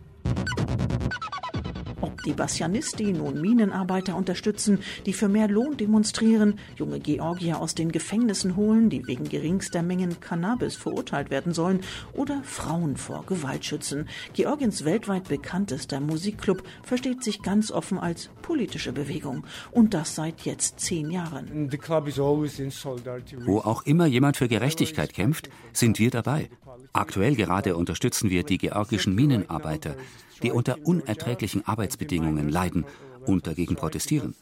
Ob 2.05 2.23
die 2.23 2.35
Bassianisti 2.35 3.15
nun 3.15 3.41
Minenarbeiter 3.41 4.15
unterstützen, 4.15 4.81
die 5.07 5.15
für 5.15 5.27
mehr 5.27 5.49
Lohn 5.49 5.79
demonstrieren, 5.79 6.59
junge 6.77 7.01
Georgier 7.01 7.63
aus 7.63 7.75
den 7.75 7.91
Gefängnissen 7.93 8.57
holen, 8.57 8.91
die 8.91 9.07
wegen 9.07 9.27
geringster 9.27 9.83
Mengen 9.83 10.21
Cannabis 10.21 10.77
verurteilt 10.77 11.31
werden 11.31 11.55
sollen, 11.55 11.81
oder 12.13 12.43
Frauen 12.43 12.99
vor 12.99 13.25
Gewalt 13.25 13.65
schützen. 13.65 14.07
Georgiens 14.35 14.85
weltweit 14.85 15.29
bekanntester 15.29 15.99
Musikclub 15.99 16.63
versteht 16.83 17.25
sich 17.25 17.41
ganz 17.41 17.73
offen 17.73 17.99
als 17.99 18.29
politische 18.43 18.93
Bewegung. 18.93 19.47
Und 19.71 19.95
das 19.95 20.15
seit 20.15 20.43
jetzt 20.43 20.81
zehn 20.81 21.11
Jahren. 21.11 21.71
Wo 23.47 23.61
auch 23.61 23.87
immer 23.87 24.05
jemand 24.05 24.37
für 24.37 24.49
Gerechtigkeit 24.49 25.15
kämpft, 25.15 25.49
sind 25.73 25.99
wir 25.99 26.11
dabei. 26.11 26.51
Aktuell 26.95 27.35
gerade 27.35 27.77
unterstützen 27.77 28.31
wir 28.31 28.45
die 28.45 28.57
georgischen 28.57 29.17
Minenarbeiter, 29.17 29.97
die 30.45 30.53
unter 30.53 30.79
unerträglichen 30.85 31.67
Arbeitsbedingungen 31.67 32.49
leiden 32.49 32.85
und 33.27 33.49
dagegen 33.49 33.75
protestieren. 33.75 34.35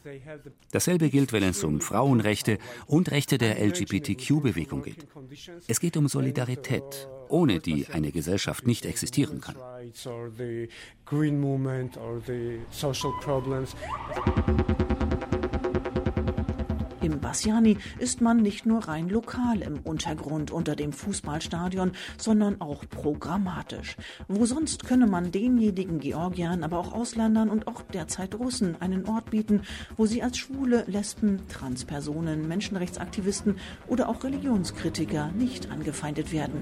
Dasselbe 0.71 1.09
gilt, 1.09 1.33
wenn 1.33 1.43
es 1.43 1.63
um 1.63 1.81
Frauenrechte 1.81 2.59
und 2.85 3.09
Rechte 3.09 3.39
der 3.39 3.59
LGBTQ-Bewegung 3.59 4.83
geht. 4.83 5.07
Es 5.67 5.79
geht 5.79 5.97
um 5.97 6.07
Solidarität, 6.07 7.09
ohne 7.27 7.59
die 7.59 7.87
eine 7.87 8.11
Gesellschaft 8.11 8.67
nicht 8.67 8.85
existieren 8.85 9.41
kann. 9.41 9.55
Im 17.03 17.19
Bassiani 17.19 17.77
ist 17.99 18.21
man 18.21 18.37
nicht 18.37 18.65
nur 18.65 18.87
rein 18.87 19.09
lokal 19.09 19.61
im 19.61 19.79
Untergrund 19.79 20.51
unter 20.51 20.73
dem 20.73 20.93
Fußballstadion, 20.93 21.91
sondern 22.17 22.61
auch 22.61 22.85
programmatisch. 22.89 23.97
Wo 24.29 24.45
sonst 24.45 24.85
könne 24.85 25.05
man 25.05 25.33
denjenigen 25.33 25.99
Georgiern, 25.99 26.63
aber 26.63 26.77
auch 26.77 26.93
Ausländern 26.93 27.49
und 27.49 27.67
auch 27.67 27.81
derzeit 27.81 28.35
Russen 28.35 28.77
einen 28.79 29.05
Ort 29.05 29.31
bieten, 29.31 29.63
wo 29.97 30.05
sie 30.05 30.23
als 30.23 30.37
Schwule, 30.37 30.85
Lesben, 30.87 31.41
Transpersonen, 31.49 32.47
Menschenrechtsaktivisten 32.47 33.57
oder 33.87 34.07
auch 34.07 34.23
Religionskritiker 34.23 35.29
nicht 35.33 35.71
angefeindet 35.71 36.31
werden. 36.31 36.53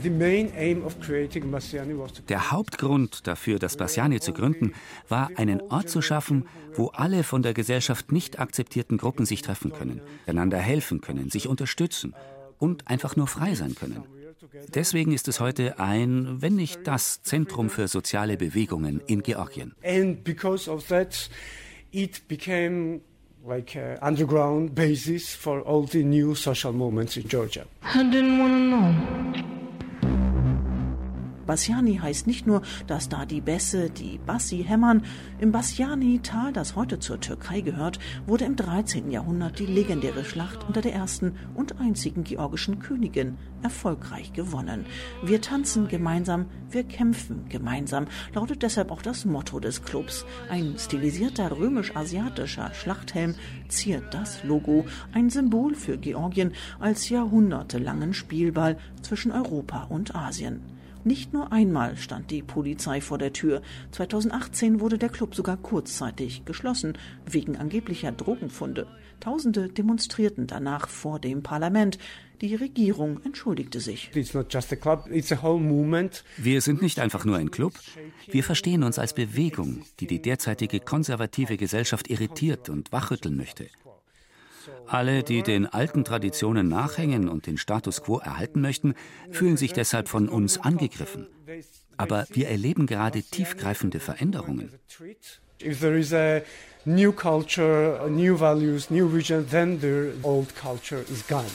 Der 2.29 2.51
Hauptgrund 2.51 3.27
dafür, 3.27 3.59
das 3.59 3.77
Bassiani 3.77 4.19
zu 4.19 4.33
gründen, 4.33 4.73
war 5.07 5.29
einen 5.35 5.61
Ort 5.61 5.91
zu 5.91 6.01
schaffen, 6.01 6.47
wo 6.73 6.87
alle 6.87 7.23
von 7.23 7.43
der 7.43 7.53
Gesellschaft 7.53 8.11
nicht 8.11 8.39
akzeptierten 8.39 8.97
Gruppen 8.97 9.27
sich 9.27 9.43
treffen 9.43 9.71
können 9.71 10.01
einander 10.31 10.57
helfen 10.57 11.01
können, 11.01 11.29
sich 11.29 11.47
unterstützen 11.47 12.13
und 12.57 12.87
einfach 12.87 13.15
nur 13.15 13.27
frei 13.27 13.55
sein 13.55 13.75
können. 13.75 14.03
Deswegen 14.73 15.11
ist 15.13 15.27
es 15.27 15.39
heute 15.39 15.79
ein, 15.79 16.41
wenn 16.41 16.55
nicht 16.55 16.87
das 16.87 17.21
Zentrum 17.21 17.69
für 17.69 17.87
soziale 17.87 18.37
Bewegungen 18.37 19.01
in 19.07 19.21
Georgien. 19.21 19.73
And 19.83 20.23
because 20.23 20.69
of 20.69 20.87
that, 20.87 21.29
it 21.91 22.27
became 22.27 23.01
like 23.45 23.75
a 23.75 23.97
underground 24.05 24.73
basis 24.75 25.33
for 25.33 25.65
all 25.65 25.87
the 25.87 26.03
new 26.03 26.35
social 26.35 26.73
movements 26.73 27.17
in 27.17 27.27
Georgia. 27.27 27.65
I 27.93 28.03
didn't 28.03 28.39
want 28.39 28.53
to 28.53 29.41
know. 29.47 29.60
Bassiani 31.51 31.97
heißt 31.97 32.27
nicht 32.27 32.47
nur, 32.47 32.61
dass 32.87 33.09
da 33.09 33.25
die 33.25 33.41
Bässe, 33.41 33.89
die 33.89 34.21
Bassi 34.25 34.63
hämmern. 34.65 35.03
Im 35.37 35.51
Bassiani-Tal, 35.51 36.53
das 36.53 36.77
heute 36.77 36.99
zur 36.99 37.19
Türkei 37.19 37.59
gehört, 37.59 37.99
wurde 38.25 38.45
im 38.45 38.55
13. 38.55 39.11
Jahrhundert 39.11 39.59
die 39.59 39.65
legendäre 39.65 40.23
Schlacht 40.23 40.65
unter 40.65 40.79
der 40.79 40.93
ersten 40.93 41.33
und 41.53 41.81
einzigen 41.81 42.23
georgischen 42.23 42.79
Königin 42.79 43.37
erfolgreich 43.63 44.31
gewonnen. 44.31 44.85
Wir 45.23 45.41
tanzen 45.41 45.89
gemeinsam, 45.89 46.45
wir 46.69 46.85
kämpfen 46.85 47.49
gemeinsam, 47.49 48.05
lautet 48.33 48.63
deshalb 48.63 48.89
auch 48.89 49.01
das 49.01 49.25
Motto 49.25 49.59
des 49.59 49.83
Clubs. 49.83 50.25
Ein 50.49 50.75
stilisierter 50.77 51.51
römisch-asiatischer 51.51 52.73
Schlachthelm 52.73 53.35
ziert 53.67 54.13
das 54.13 54.41
Logo, 54.45 54.85
ein 55.11 55.29
Symbol 55.29 55.75
für 55.75 55.97
Georgien 55.97 56.53
als 56.79 57.09
jahrhundertelangen 57.09 58.13
Spielball 58.13 58.77
zwischen 59.01 59.33
Europa 59.33 59.83
und 59.89 60.15
Asien. 60.15 60.61
Nicht 61.03 61.33
nur 61.33 61.51
einmal 61.51 61.97
stand 61.97 62.29
die 62.29 62.43
Polizei 62.43 63.01
vor 63.01 63.17
der 63.17 63.33
Tür. 63.33 63.61
2018 63.91 64.79
wurde 64.79 64.99
der 64.99 65.09
Club 65.09 65.33
sogar 65.33 65.57
kurzzeitig 65.57 66.45
geschlossen, 66.45 66.97
wegen 67.25 67.57
angeblicher 67.57 68.11
Drogenfunde. 68.11 68.87
Tausende 69.19 69.69
demonstrierten 69.69 70.45
danach 70.47 70.87
vor 70.87 71.19
dem 71.19 71.41
Parlament. 71.43 71.97
Die 72.41 72.55
Regierung 72.55 73.21
entschuldigte 73.23 73.79
sich. 73.79 74.09
Wir 76.37 76.61
sind 76.61 76.81
nicht 76.81 76.99
einfach 76.99 77.25
nur 77.25 77.37
ein 77.37 77.51
Club. 77.51 77.73
Wir 78.27 78.43
verstehen 78.43 78.83
uns 78.83 78.99
als 78.99 79.13
Bewegung, 79.13 79.83
die 79.99 80.07
die 80.07 80.21
derzeitige 80.21 80.79
konservative 80.79 81.57
Gesellschaft 81.57 82.09
irritiert 82.09 82.69
und 82.69 82.91
wachrütteln 82.91 83.35
möchte. 83.35 83.67
Alle, 84.87 85.23
die 85.23 85.43
den 85.43 85.65
alten 85.65 86.03
Traditionen 86.03 86.67
nachhängen 86.67 87.29
und 87.29 87.47
den 87.47 87.57
Status 87.57 88.01
quo 88.03 88.19
erhalten 88.19 88.61
möchten, 88.61 88.95
fühlen 89.31 89.57
sich 89.57 89.73
deshalb 89.73 90.07
von 90.07 90.29
uns 90.29 90.57
angegriffen. 90.57 91.27
Aber 91.97 92.25
wir 92.31 92.49
erleben 92.49 92.87
gerade 92.87 93.21
tiefgreifende 93.21 93.99
Veränderungen. 93.99 94.71
If 95.63 95.79
there 95.79 95.97
is 95.97 96.11
a 96.11 96.41
new 96.85 97.11
culture, 97.11 98.09
new 98.09 98.35
values, 98.35 98.89
new 98.89 99.07
vision, 99.07 99.47
then 99.49 99.79
the 99.79 100.13
old 100.23 100.55
culture 100.55 101.03
is 101.09 101.23
gone. 101.27 101.45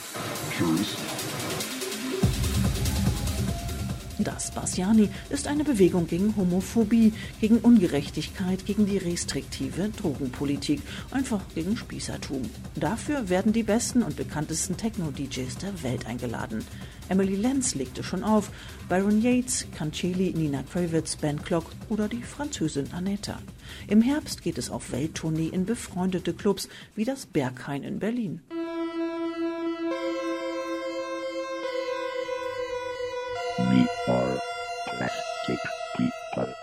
Das 4.18 4.50
Bassiani 4.50 5.10
ist 5.28 5.46
eine 5.46 5.62
Bewegung 5.62 6.06
gegen 6.06 6.34
Homophobie, 6.36 7.12
gegen 7.38 7.58
Ungerechtigkeit, 7.58 8.64
gegen 8.64 8.86
die 8.86 8.96
restriktive 8.96 9.90
Drogenpolitik, 9.90 10.80
einfach 11.10 11.42
gegen 11.54 11.76
Spießertum. 11.76 12.42
Dafür 12.76 13.28
werden 13.28 13.52
die 13.52 13.62
besten 13.62 14.02
und 14.02 14.16
bekanntesten 14.16 14.78
Techno-DJs 14.78 15.58
der 15.58 15.82
Welt 15.82 16.06
eingeladen. 16.06 16.64
Emily 17.10 17.36
Lenz 17.36 17.74
legte 17.74 18.02
schon 18.02 18.24
auf, 18.24 18.50
Byron 18.88 19.20
Yates, 19.20 19.66
Canceli, 19.76 20.32
Nina 20.34 20.62
Kravitz, 20.62 21.16
Ben 21.16 21.42
Clock 21.42 21.70
oder 21.90 22.08
die 22.08 22.22
Französin 22.22 22.92
Aneta. 22.92 23.38
Im 23.86 24.00
Herbst 24.00 24.42
geht 24.42 24.56
es 24.56 24.70
auf 24.70 24.92
Welttournee 24.92 25.48
in 25.48 25.66
befreundete 25.66 26.32
Clubs 26.32 26.68
wie 26.94 27.04
das 27.04 27.26
Berghain 27.26 27.82
in 27.82 27.98
Berlin. 27.98 28.40
Are 34.08 34.40
plastic 34.86 35.58
people. 35.96 36.54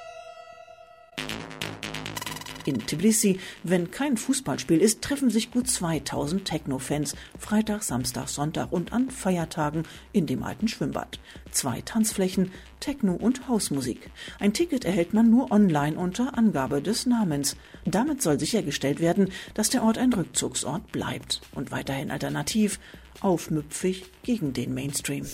In 2.66 2.80
Tbilisi, 2.80 3.40
wenn 3.64 3.92
kein 3.92 4.16
Fußballspiel 4.16 4.80
ist, 4.80 5.02
treffen 5.02 5.30
sich 5.30 5.52
gut 5.52 5.70
2000 5.70 6.46
Techno-Fans 6.46 7.16
Freitag, 7.38 7.84
Samstag, 7.84 8.30
Sonntag 8.30 8.72
und 8.72 8.94
an 8.94 9.10
Feiertagen 9.10 9.84
in 10.14 10.26
dem 10.26 10.44
alten 10.44 10.70
Schwimmbad. 10.70 11.20
Zwei 11.52 11.82
Tanzflächen, 11.82 12.52
Techno 12.80 13.14
und 13.14 13.50
Hausmusik. 13.50 14.10
Ein 14.40 14.54
Ticket 14.54 14.86
erhält 14.86 15.14
man 15.14 15.30
nur 15.30 15.52
online 15.52 15.98
unter 15.98 16.38
Angabe 16.38 16.82
des 16.82 17.06
Namens. 17.06 17.58
Damit 17.84 18.22
soll 18.22 18.40
sichergestellt 18.40 19.02
werden, 19.02 19.34
dass 19.54 19.70
der 19.70 19.84
Ort 19.84 19.98
ein 19.98 20.14
Rückzugsort 20.14 20.94
bleibt 20.94 21.42
und 21.54 21.72
weiterhin 21.72 22.10
alternativ 22.10 22.80
aufmüpfig 23.24 24.06
gegen 24.24 24.54
den 24.54 24.74
Mainstream. 24.74 25.26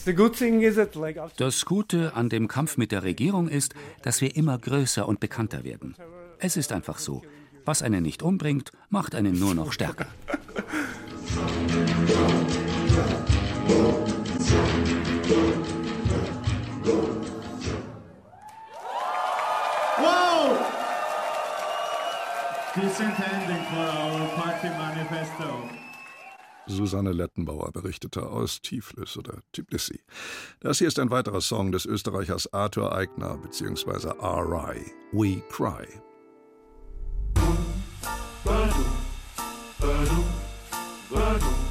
Das 1.38 1.66
Gute 1.66 2.14
an 2.16 2.30
dem 2.30 2.48
Kampf 2.48 2.78
mit 2.78 2.92
der 2.92 3.04
Regierung 3.04 3.50
ist, 3.50 3.74
dass 4.04 4.22
wir 4.22 4.36
immer 4.36 4.58
größer 4.58 5.08
und 5.08 5.20
bekannter 5.20 5.64
werden. 5.64 5.96
Es 6.40 6.56
ist 6.56 6.72
einfach 6.72 7.00
so. 7.00 7.22
Was 7.66 7.82
einen 7.82 8.04
nicht 8.04 8.24
umbringt, 8.24 8.72
macht 8.90 9.16
einen 9.16 9.38
nur 9.38 9.54
noch 9.54 9.74
stärker. 9.74 10.08
Wow! 19.98 20.58
Decent 22.76 23.20
ending 23.20 23.64
for 23.70 23.80
our 23.80 24.28
party 24.36 24.70
manifesto. 24.70 25.89
Susanne 26.70 27.12
Lettenbauer 27.12 27.72
berichtete 27.72 28.28
aus 28.28 28.62
Tiflis 28.62 29.18
oder 29.18 29.42
Tbilisi. 29.52 30.00
Das 30.60 30.78
hier 30.78 30.88
ist 30.88 31.00
ein 31.00 31.10
weiterer 31.10 31.42
Song 31.42 31.72
des 31.72 31.86
Österreichers 31.86 32.52
Arthur 32.54 32.94
Eigner 32.96 33.38
bzw. 33.38 34.10
R.I. 34.20 34.92
We 35.12 35.42
Cry. 35.50 35.88
Are 41.12 41.69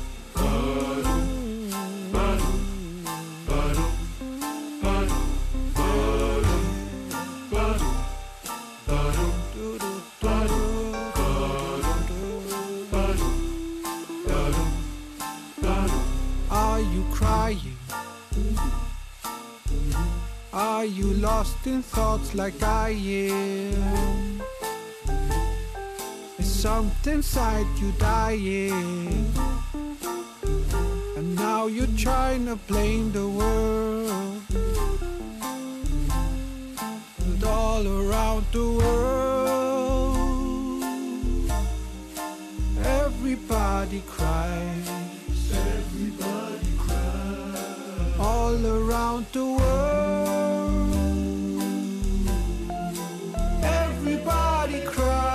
you? 17.50 17.73
Are 20.52 20.85
you 20.85 21.14
lost 21.14 21.67
in 21.67 21.83
thoughts 21.83 22.35
like 22.35 22.62
I 22.62 22.90
am? 22.90 24.43
Is 26.38 26.47
something 26.47 27.14
inside 27.14 27.67
you 27.78 27.93
dying? 27.99 29.33
And 31.17 31.35
now 31.37 31.67
you're 31.67 31.97
trying 31.97 32.45
to 32.47 32.57
blame 32.57 33.12
the 33.12 33.28
world. 33.28 34.43
But 37.26 37.49
all 37.49 37.87
around 37.87 38.45
the 38.52 38.71
world, 38.81 40.85
everybody 42.85 44.02
cries. 44.07 45.07
All 48.49 48.67
around 48.67 49.26
the 49.35 49.45
world. 49.45 50.88
Everybody 53.62 54.81
cries. 54.87 55.28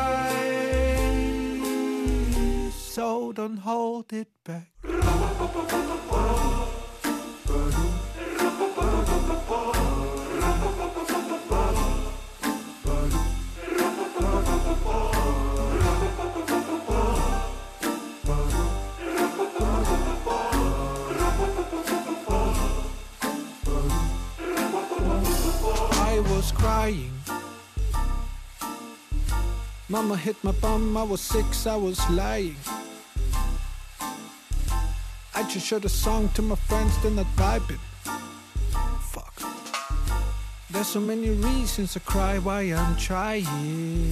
So 2.73 3.31
don't 3.31 3.57
hold 3.57 4.11
it 4.13 4.29
back. 4.43 4.73
Mama 29.93 30.17
hit 30.17 30.43
my 30.43 30.51
bum, 30.53 30.97
I 30.97 31.03
was 31.03 31.21
six, 31.21 31.67
I 31.67 31.75
was 31.75 31.99
lying. 32.09 32.55
I 35.35 35.43
just 35.43 35.67
showed 35.67 35.85
a 35.85 35.89
song 35.89 36.29
to 36.29 36.41
my 36.41 36.55
friends, 36.55 36.97
they're 37.03 37.11
not 37.11 37.27
vibing. 37.35 37.77
Fuck. 39.11 39.35
There's 40.71 40.87
so 40.87 40.99
many 40.99 41.29
reasons 41.29 41.93
to 41.93 41.99
cry 41.99 42.39
why 42.39 42.61
I'm 42.73 42.97
trying. 42.97 44.09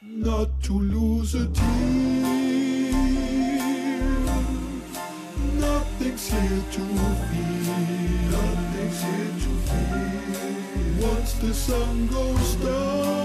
Not 0.00 0.50
to 0.62 0.72
lose 0.72 1.34
a 1.34 1.48
tear. 1.48 1.64
Nothing's 5.58 6.30
here 6.30 6.62
to 6.74 6.82
fear. 7.32 7.82
Nothing's 8.30 9.02
here 9.02 9.34
to 9.42 9.50
fear. 9.66 10.04
Once 11.08 11.32
the 11.34 11.52
sun 11.52 12.06
goes 12.06 12.54
down, 12.56 13.23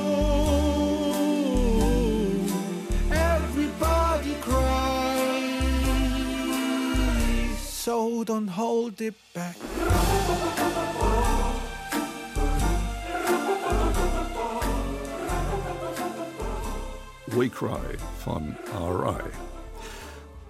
So 7.90 8.24
don't 8.24 8.50
hold 8.50 9.02
it 9.02 9.16
back. 9.34 9.56
We 17.36 17.50
Cry 17.50 17.98
von 18.24 18.56
R.I. 18.80 19.22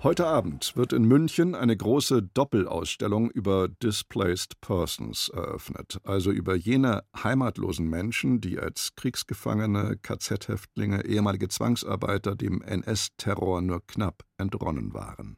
Heute 0.04 0.28
Abend 0.28 0.76
wird 0.76 0.92
in 0.92 1.06
München 1.06 1.56
eine 1.56 1.78
große 1.78 2.24
Doppelausstellung 2.24 3.32
über 3.32 3.70
Displaced 3.70 4.60
Persons 4.60 5.30
eröffnet, 5.30 5.98
also 6.04 6.32
über 6.32 6.56
jene 6.56 7.06
heimatlosen 7.24 7.90
Menschen, 7.90 8.42
die 8.42 8.60
als 8.60 8.96
Kriegsgefangene, 8.98 9.98
KZ-Häftlinge, 10.02 11.06
ehemalige 11.06 11.48
Zwangsarbeiter 11.48 12.36
dem 12.36 12.62
NS-Terror 12.62 13.62
nur 13.62 13.80
knapp 13.88 14.26
entronnen 14.38 14.94
waren. 14.94 15.38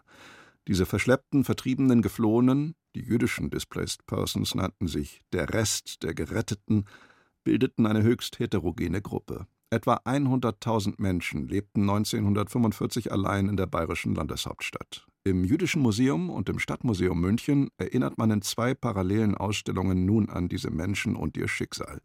Diese 0.67 0.85
verschleppten, 0.85 1.43
vertriebenen, 1.43 2.01
geflohenen, 2.01 2.75
die 2.95 3.01
jüdischen 3.01 3.49
Displaced 3.49 4.05
Persons 4.05 4.53
nannten 4.53 4.87
sich 4.87 5.21
der 5.33 5.53
Rest 5.53 6.03
der 6.03 6.13
Geretteten, 6.13 6.85
bildeten 7.43 7.85
eine 7.85 8.03
höchst 8.03 8.39
heterogene 8.39 9.01
Gruppe. 9.01 9.47
Etwa 9.73 9.95
100.000 10.03 10.95
Menschen 10.97 11.47
lebten 11.47 11.89
1945 11.89 13.11
allein 13.11 13.47
in 13.47 13.55
der 13.55 13.67
bayerischen 13.67 14.13
Landeshauptstadt. 14.13 15.07
Im 15.23 15.45
Jüdischen 15.45 15.81
Museum 15.81 16.29
und 16.29 16.49
im 16.49 16.59
Stadtmuseum 16.59 17.21
München 17.21 17.69
erinnert 17.77 18.17
man 18.17 18.31
in 18.31 18.41
zwei 18.41 18.73
parallelen 18.73 19.35
Ausstellungen 19.35 20.03
nun 20.03 20.29
an 20.29 20.49
diese 20.49 20.71
Menschen 20.71 21.15
und 21.15 21.37
ihr 21.37 21.47
Schicksal. 21.47 22.01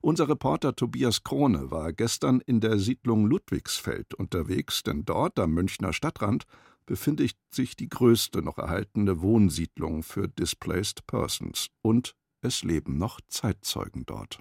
Unser 0.00 0.28
Reporter 0.28 0.74
Tobias 0.74 1.22
Krone 1.22 1.70
war 1.70 1.92
gestern 1.92 2.40
in 2.40 2.60
der 2.60 2.78
Siedlung 2.78 3.26
Ludwigsfeld 3.26 4.14
unterwegs, 4.14 4.82
denn 4.82 5.04
dort 5.04 5.38
am 5.38 5.50
Münchner 5.52 5.92
Stadtrand 5.92 6.46
befindet 6.86 7.36
sich 7.50 7.76
die 7.76 7.88
größte 7.88 8.42
noch 8.42 8.58
erhaltene 8.58 9.20
Wohnsiedlung 9.20 10.02
für 10.02 10.28
Displaced 10.28 11.06
Persons. 11.06 11.68
Und 11.82 12.14
es 12.42 12.62
leben 12.62 12.98
noch 12.98 13.20
Zeitzeugen 13.28 14.06
dort. 14.06 14.40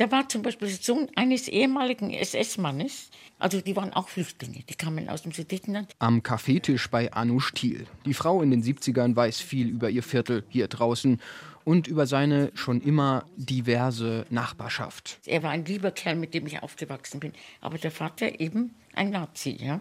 Da 0.00 0.10
war 0.10 0.26
zum 0.30 0.40
Beispiel 0.40 0.68
der 0.68 0.78
Sohn 0.78 1.08
eines 1.14 1.46
ehemaligen 1.46 2.10
SS-Mannes. 2.10 3.10
Also 3.38 3.60
die 3.60 3.76
waren 3.76 3.92
auch 3.92 4.08
Flüchtlinge, 4.08 4.64
die 4.66 4.74
kamen 4.74 5.10
aus 5.10 5.24
dem 5.24 5.32
Sudetenland. 5.32 5.92
Am 5.98 6.22
Kaffeetisch 6.22 6.88
bei 6.88 7.12
Anush 7.12 7.52
Thiel. 7.52 7.86
Die 8.06 8.14
Frau 8.14 8.40
in 8.40 8.50
den 8.50 8.62
70ern 8.62 9.14
weiß 9.14 9.40
viel 9.40 9.68
über 9.68 9.90
ihr 9.90 10.02
Viertel 10.02 10.44
hier 10.48 10.68
draußen 10.68 11.20
und 11.64 11.86
über 11.86 12.06
seine 12.06 12.50
schon 12.54 12.80
immer 12.80 13.26
diverse 13.36 14.24
Nachbarschaft. 14.30 15.20
Er 15.26 15.42
war 15.42 15.50
ein 15.50 15.66
lieber 15.66 15.90
Kerl, 15.90 16.16
mit 16.16 16.32
dem 16.32 16.46
ich 16.46 16.62
aufgewachsen 16.62 17.20
bin. 17.20 17.34
Aber 17.60 17.76
der 17.76 17.90
Vater 17.90 18.40
eben 18.40 18.74
ein 18.94 19.10
Nazi, 19.10 19.50
ja. 19.60 19.80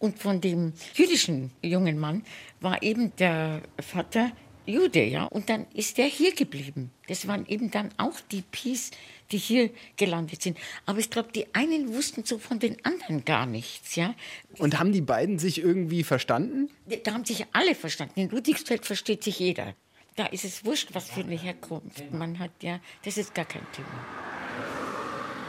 Und 0.00 0.18
von 0.18 0.40
dem 0.40 0.72
jüdischen 0.94 1.52
jungen 1.62 1.98
Mann 1.98 2.24
war 2.60 2.82
eben 2.82 3.14
der 3.16 3.62
Vater 3.78 4.32
Jude, 4.66 5.04
ja. 5.04 5.24
Und 5.24 5.48
dann 5.48 5.66
ist 5.74 5.98
er 5.98 6.06
hier 6.06 6.34
geblieben. 6.34 6.90
Das 7.08 7.26
waren 7.26 7.46
eben 7.46 7.70
dann 7.70 7.90
auch 7.96 8.20
die 8.32 8.42
Peace, 8.42 8.90
die 9.32 9.38
hier 9.38 9.70
gelandet 9.96 10.42
sind. 10.42 10.58
Aber 10.86 10.98
ich 10.98 11.10
glaube, 11.10 11.32
die 11.32 11.46
einen 11.54 11.94
wussten 11.94 12.24
so 12.24 12.38
von 12.38 12.58
den 12.58 12.76
anderen 12.84 13.24
gar 13.24 13.46
nichts, 13.46 13.96
ja. 13.96 14.14
Und 14.58 14.78
haben 14.78 14.92
die 14.92 15.00
beiden 15.00 15.38
sich 15.38 15.58
irgendwie 15.58 16.02
verstanden? 16.02 16.70
Da 17.04 17.12
haben 17.12 17.24
sich 17.24 17.46
alle 17.52 17.74
verstanden. 17.74 18.20
In 18.20 18.30
Ludwigsfeld 18.30 18.86
versteht 18.86 19.22
sich 19.22 19.38
jeder. 19.38 19.74
Da 20.16 20.26
ist 20.26 20.44
es 20.44 20.64
wurscht, 20.64 20.90
was 20.92 21.10
für 21.10 21.20
eine 21.20 21.38
Herkunft 21.38 22.12
man 22.12 22.38
hat, 22.38 22.62
ja. 22.62 22.80
Das 23.04 23.16
ist 23.16 23.34
gar 23.34 23.44
kein 23.44 23.66
Thema. 23.72 24.29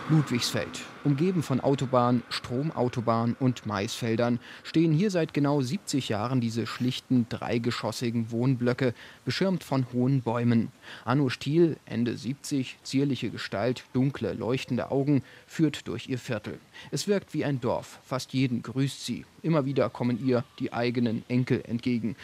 Ludwigsfeld. 0.10 0.82
Umgeben 1.04 1.44
von 1.44 1.60
Autobahn, 1.62 2.24
Stromautobahn 2.30 3.36
und 3.40 3.66
Maisfeldern 3.66 4.40
stehen 4.64 4.92
hier 4.92 5.12
seit 5.12 5.34
genau 5.34 5.62
70 5.62 6.10
Jahren 6.10 6.42
diese 6.42 6.68
schlichten, 6.68 7.28
dreigeschossigen 7.30 8.32
Wohnblöcke, 8.32 8.94
beschirmt 9.26 9.64
von 9.64 9.86
hohen 9.94 10.22
Bäumen. 10.22 10.72
Anno 11.06 11.30
Stiel, 11.30 11.78
Ende 11.86 12.18
70, 12.18 12.78
zierliche 12.84 13.30
Gestalt, 13.30 13.84
dunkle, 13.94 14.34
leuchtende 14.34 14.92
Augen, 14.92 15.24
führt 15.48 15.88
durch 15.88 16.10
ihr 16.10 16.20
Viertel. 16.20 16.60
Es 16.92 17.08
wirkt 17.08 17.34
wie 17.34 17.46
ein 17.46 17.62
Dorf, 17.62 18.00
fast 18.04 18.34
jeden 18.34 18.64
grüßt 18.64 19.06
sie. 19.06 19.26
Immer 19.42 19.66
wieder 19.66 19.90
kommen 19.90 20.26
ihr 20.26 20.44
die 20.60 20.74
eigenen 20.74 21.24
Enkel 21.30 21.64
entgegen. 21.68 22.16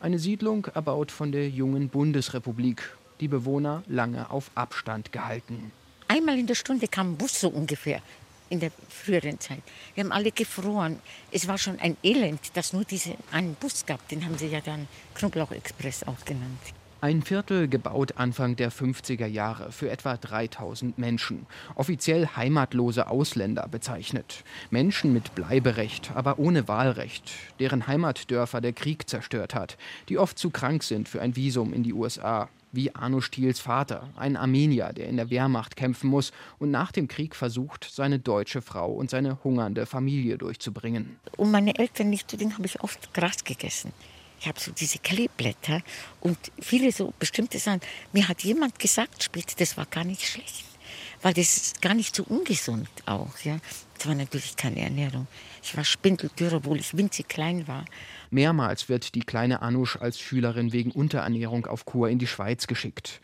Eine 0.00 0.18
Siedlung 0.18 0.66
erbaut 0.74 1.10
von 1.10 1.32
der 1.32 1.48
jungen 1.48 1.88
Bundesrepublik, 1.88 2.96
die 3.20 3.28
Bewohner 3.28 3.82
lange 3.86 4.30
auf 4.30 4.50
Abstand 4.54 5.12
gehalten. 5.12 5.72
Einmal 6.08 6.38
in 6.38 6.46
der 6.46 6.54
Stunde 6.54 6.88
kam 6.88 7.12
ein 7.12 7.16
Bus 7.16 7.40
so 7.40 7.48
ungefähr 7.48 8.00
in 8.48 8.60
der 8.60 8.70
früheren 8.88 9.40
Zeit. 9.40 9.62
Wir 9.94 10.04
haben 10.04 10.12
alle 10.12 10.30
gefroren. 10.30 11.00
Es 11.32 11.48
war 11.48 11.58
schon 11.58 11.80
ein 11.80 11.96
Elend, 12.02 12.56
dass 12.56 12.72
nur 12.72 12.84
diesen 12.84 13.16
einen 13.32 13.54
Bus 13.54 13.86
gab. 13.86 14.06
Den 14.08 14.24
haben 14.24 14.38
sie 14.38 14.46
ja 14.46 14.60
dann 14.60 14.86
Knoblauch-Express 15.14 16.04
auch 16.04 16.24
genannt. 16.24 16.60
Ein 17.02 17.22
Viertel 17.22 17.68
gebaut 17.68 18.14
Anfang 18.16 18.56
der 18.56 18.72
50er 18.72 19.26
Jahre 19.26 19.70
für 19.70 19.90
etwa 19.90 20.16
3000 20.16 20.96
Menschen. 20.96 21.46
Offiziell 21.74 22.26
heimatlose 22.36 23.08
Ausländer 23.08 23.68
bezeichnet. 23.68 24.44
Menschen 24.70 25.12
mit 25.12 25.34
Bleiberecht, 25.34 26.12
aber 26.14 26.38
ohne 26.38 26.68
Wahlrecht, 26.68 27.30
deren 27.60 27.86
Heimatdörfer 27.86 28.62
der 28.62 28.72
Krieg 28.72 29.10
zerstört 29.10 29.54
hat, 29.54 29.76
die 30.08 30.16
oft 30.16 30.38
zu 30.38 30.48
krank 30.48 30.82
sind 30.82 31.08
für 31.08 31.20
ein 31.20 31.36
Visum 31.36 31.74
in 31.74 31.82
die 31.82 31.92
USA, 31.92 32.48
wie 32.72 32.94
Arno 32.94 33.20
Stiels 33.20 33.60
Vater, 33.60 34.08
ein 34.16 34.36
Armenier, 34.36 34.92
der 34.92 35.08
in 35.08 35.16
der 35.16 35.30
Wehrmacht 35.30 35.76
kämpfen 35.76 36.08
muss 36.08 36.32
und 36.58 36.70
nach 36.70 36.92
dem 36.92 37.08
Krieg 37.08 37.34
versucht, 37.34 37.88
seine 37.90 38.18
deutsche 38.18 38.62
Frau 38.62 38.92
und 38.92 39.10
seine 39.10 39.42
hungernde 39.44 39.86
Familie 39.86 40.38
durchzubringen. 40.38 41.18
Um 41.36 41.50
meine 41.50 41.78
Eltern 41.78 42.10
nicht 42.10 42.30
zu 42.30 42.36
denken, 42.36 42.54
habe 42.54 42.66
ich 42.66 42.80
oft 42.82 43.12
Gras 43.14 43.44
gegessen. 43.44 43.92
Ich 44.38 44.46
habe 44.48 44.60
so 44.60 44.70
diese 44.70 44.98
Kleeblätter 44.98 45.82
und 46.20 46.38
viele 46.58 46.92
so 46.92 47.14
bestimmte 47.18 47.58
Sachen. 47.58 47.80
Mir 48.12 48.28
hat 48.28 48.42
jemand 48.42 48.78
gesagt 48.78 49.22
später, 49.22 49.54
das 49.56 49.76
war 49.76 49.86
gar 49.86 50.04
nicht 50.04 50.26
schlecht, 50.26 50.64
weil 51.22 51.32
das 51.32 51.56
ist 51.56 51.82
gar 51.82 51.94
nicht 51.94 52.14
so 52.14 52.24
ungesund 52.24 52.88
auch. 53.06 53.38
Ja. 53.44 53.58
Das 53.96 54.06
war 54.06 54.14
natürlich 54.14 54.56
keine 54.56 54.80
Ernährung. 54.80 55.26
Ich 55.62 55.74
war 55.76 55.84
spindeldürr, 55.84 56.52
obwohl 56.52 56.78
ich 56.78 56.96
winzig 56.96 57.28
klein 57.28 57.66
war. 57.66 57.84
Mehrmals 58.30 58.88
wird 58.88 59.14
die 59.14 59.20
kleine 59.20 59.62
Anusch 59.62 59.96
als 59.96 60.20
Schülerin 60.20 60.72
wegen 60.72 60.90
Unterernährung 60.90 61.66
auf 61.66 61.84
Kur 61.84 62.08
in 62.08 62.18
die 62.18 62.26
Schweiz 62.26 62.66
geschickt. 62.66 63.20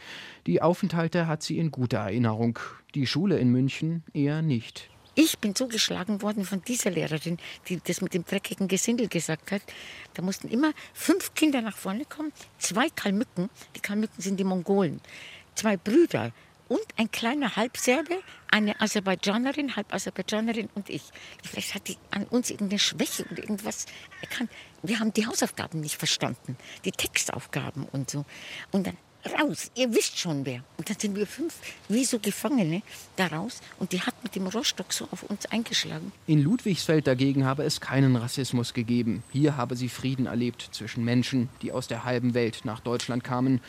Die 0.46 0.62
Aufenthalte 0.62 1.26
hat 1.26 1.42
sie 1.42 1.58
in 1.58 1.70
guter 1.70 1.98
Erinnerung, 1.98 2.58
die 2.94 3.06
Schule 3.06 3.38
in 3.38 3.50
München 3.50 4.04
eher 4.12 4.42
nicht. 4.42 4.90
Ich 5.14 5.38
bin 5.38 5.54
so 5.54 5.68
geschlagen 5.68 6.22
worden 6.22 6.46
von 6.46 6.62
dieser 6.62 6.90
Lehrerin, 6.90 7.36
die 7.68 7.78
das 7.84 8.00
mit 8.00 8.14
dem 8.14 8.24
dreckigen 8.24 8.66
Gesindel 8.66 9.08
gesagt 9.08 9.52
hat. 9.52 9.60
Da 10.14 10.22
mussten 10.22 10.48
immer 10.48 10.72
fünf 10.94 11.34
Kinder 11.34 11.60
nach 11.60 11.76
vorne 11.76 12.06
kommen, 12.06 12.32
zwei 12.56 12.88
Kalmücken, 12.88 13.50
die 13.76 13.80
Kalmücken 13.80 14.22
sind 14.22 14.40
die 14.40 14.44
Mongolen, 14.44 15.02
zwei 15.54 15.76
Brüder 15.76 16.32
und 16.68 16.86
ein 16.96 17.10
kleiner 17.10 17.56
Halbserbe, 17.56 18.22
eine 18.50 18.80
Aserbaidschanerin, 18.80 19.76
halb 19.76 19.92
Aserbaidschanerin 19.92 20.70
und 20.74 20.88
ich. 20.88 21.02
Vielleicht 21.44 21.74
hat 21.74 21.88
die 21.88 21.98
an 22.10 22.24
uns 22.24 22.48
irgendeine 22.48 22.78
Schwäche 22.78 23.26
oder 23.30 23.42
irgendwas 23.42 23.84
erkannt. 24.22 24.50
Wir 24.82 24.98
haben 24.98 25.12
die 25.12 25.26
Hausaufgaben 25.26 25.80
nicht 25.80 25.96
verstanden, 25.96 26.56
die 26.84 26.92
Textaufgaben 26.92 27.86
und 27.92 28.10
so. 28.10 28.24
Und 28.72 28.86
dann 28.86 28.96
raus, 29.38 29.70
ihr 29.74 29.92
wisst 29.94 30.18
schon 30.18 30.44
wer. 30.44 30.64
Und 30.76 30.88
dann 30.90 30.98
sind 30.98 31.16
wir 31.16 31.26
fünf, 31.26 31.54
wie 31.88 32.04
so 32.04 32.18
Gefangene, 32.18 32.82
da 33.16 33.28
raus. 33.28 33.60
Und 33.78 33.92
die 33.92 34.00
hat 34.00 34.14
mit 34.22 34.34
dem 34.34 34.46
Rohrstock 34.46 34.92
so 34.92 35.06
auf 35.10 35.22
uns 35.22 35.46
eingeschlagen. 35.46 36.12
In 36.26 36.42
Ludwigsfeld 36.42 37.06
dagegen 37.06 37.44
habe 37.44 37.62
es 37.62 37.80
keinen 37.80 38.16
Rassismus 38.16 38.74
gegeben. 38.74 39.22
Hier 39.30 39.56
habe 39.56 39.76
sie 39.76 39.88
Frieden 39.88 40.26
erlebt 40.26 40.68
zwischen 40.72 41.04
Menschen, 41.04 41.48
die 41.62 41.72
aus 41.72 41.86
der 41.86 42.04
halben 42.04 42.34
Welt 42.34 42.62
nach 42.64 42.80
Deutschland 42.80 43.24
kamen 43.24 43.60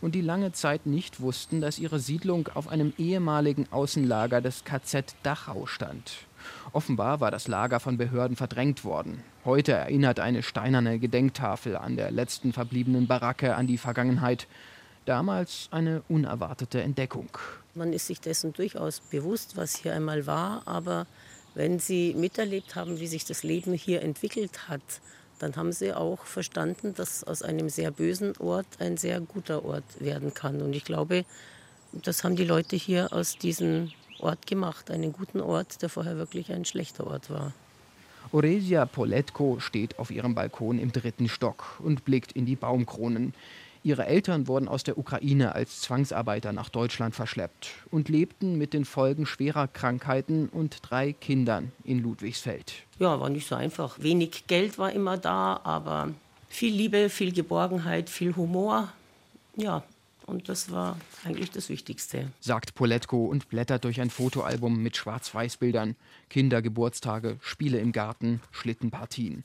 und 0.00 0.14
die 0.14 0.20
lange 0.20 0.52
Zeit 0.52 0.86
nicht 0.86 1.20
wussten, 1.20 1.60
dass 1.60 1.78
ihre 1.78 2.00
Siedlung 2.00 2.48
auf 2.54 2.68
einem 2.68 2.92
ehemaligen 2.98 3.70
Außenlager 3.70 4.40
des 4.40 4.64
KZ 4.64 5.14
Dachau 5.22 5.66
stand. 5.66 6.26
Offenbar 6.74 7.20
war 7.20 7.30
das 7.30 7.48
Lager 7.48 7.80
von 7.80 7.98
Behörden 7.98 8.34
verdrängt 8.34 8.82
worden. 8.82 9.22
Heute 9.44 9.72
erinnert 9.72 10.20
eine 10.20 10.42
steinerne 10.42 10.98
Gedenktafel 10.98 11.76
an 11.76 11.96
der 11.96 12.10
letzten 12.10 12.54
verbliebenen 12.54 13.06
Baracke 13.06 13.54
an 13.56 13.66
die 13.66 13.76
Vergangenheit. 13.76 14.46
Damals 15.04 15.68
eine 15.70 16.02
unerwartete 16.08 16.80
Entdeckung. 16.80 17.28
Man 17.74 17.92
ist 17.92 18.06
sich 18.06 18.20
dessen 18.20 18.54
durchaus 18.54 19.00
bewusst, 19.00 19.56
was 19.56 19.76
hier 19.76 19.94
einmal 19.94 20.26
war, 20.26 20.62
aber 20.64 21.06
wenn 21.54 21.78
Sie 21.78 22.14
miterlebt 22.14 22.74
haben, 22.74 22.98
wie 23.00 23.06
sich 23.06 23.26
das 23.26 23.42
Leben 23.42 23.74
hier 23.74 24.00
entwickelt 24.00 24.68
hat, 24.68 24.80
dann 25.40 25.56
haben 25.56 25.72
Sie 25.72 25.92
auch 25.92 26.24
verstanden, 26.24 26.94
dass 26.94 27.22
aus 27.24 27.42
einem 27.42 27.68
sehr 27.68 27.90
bösen 27.90 28.34
Ort 28.38 28.66
ein 28.78 28.96
sehr 28.96 29.20
guter 29.20 29.64
Ort 29.64 29.84
werden 29.98 30.32
kann. 30.32 30.62
Und 30.62 30.74
ich 30.74 30.84
glaube, 30.84 31.26
das 31.92 32.24
haben 32.24 32.36
die 32.36 32.44
Leute 32.44 32.76
hier 32.76 33.12
aus 33.12 33.36
diesem 33.36 33.90
Ort 34.22 34.46
gemacht, 34.46 34.90
einen 34.90 35.12
guten 35.12 35.40
Ort, 35.40 35.82
der 35.82 35.88
vorher 35.88 36.16
wirklich 36.16 36.52
ein 36.52 36.64
schlechter 36.64 37.06
Ort 37.06 37.30
war. 37.30 37.52
Oresia 38.32 38.86
Poletko 38.86 39.58
steht 39.60 39.98
auf 39.98 40.10
ihrem 40.10 40.34
Balkon 40.34 40.78
im 40.78 40.92
dritten 40.92 41.28
Stock 41.28 41.80
und 41.80 42.04
blickt 42.04 42.32
in 42.32 42.46
die 42.46 42.56
Baumkronen. 42.56 43.34
Ihre 43.84 44.06
Eltern 44.06 44.46
wurden 44.46 44.68
aus 44.68 44.84
der 44.84 44.96
Ukraine 44.96 45.56
als 45.56 45.80
Zwangsarbeiter 45.80 46.52
nach 46.52 46.68
Deutschland 46.68 47.16
verschleppt 47.16 47.70
und 47.90 48.08
lebten 48.08 48.56
mit 48.56 48.74
den 48.74 48.84
Folgen 48.84 49.26
schwerer 49.26 49.66
Krankheiten 49.66 50.48
und 50.48 50.78
drei 50.82 51.12
Kindern 51.12 51.72
in 51.82 51.98
Ludwigsfeld. 51.98 52.74
Ja, 53.00 53.18
war 53.18 53.28
nicht 53.28 53.48
so 53.48 53.56
einfach. 53.56 53.98
Wenig 53.98 54.46
Geld 54.46 54.78
war 54.78 54.92
immer 54.92 55.18
da, 55.18 55.60
aber 55.64 56.10
viel 56.48 56.72
Liebe, 56.72 57.08
viel 57.08 57.32
Geborgenheit, 57.32 58.08
viel 58.08 58.36
Humor. 58.36 58.92
Ja, 59.56 59.82
und 60.32 60.48
das 60.48 60.70
war 60.70 60.98
eigentlich 61.24 61.50
das 61.50 61.68
Wichtigste. 61.68 62.32
Sagt 62.40 62.74
Poletko 62.74 63.26
und 63.26 63.48
blättert 63.48 63.84
durch 63.84 64.00
ein 64.00 64.10
Fotoalbum 64.10 64.82
mit 64.82 64.96
Schwarz-Weiß-Bildern. 64.96 65.94
Kindergeburtstage, 66.30 67.36
Spiele 67.40 67.78
im 67.78 67.92
Garten, 67.92 68.40
Schlittenpartien. 68.50 69.44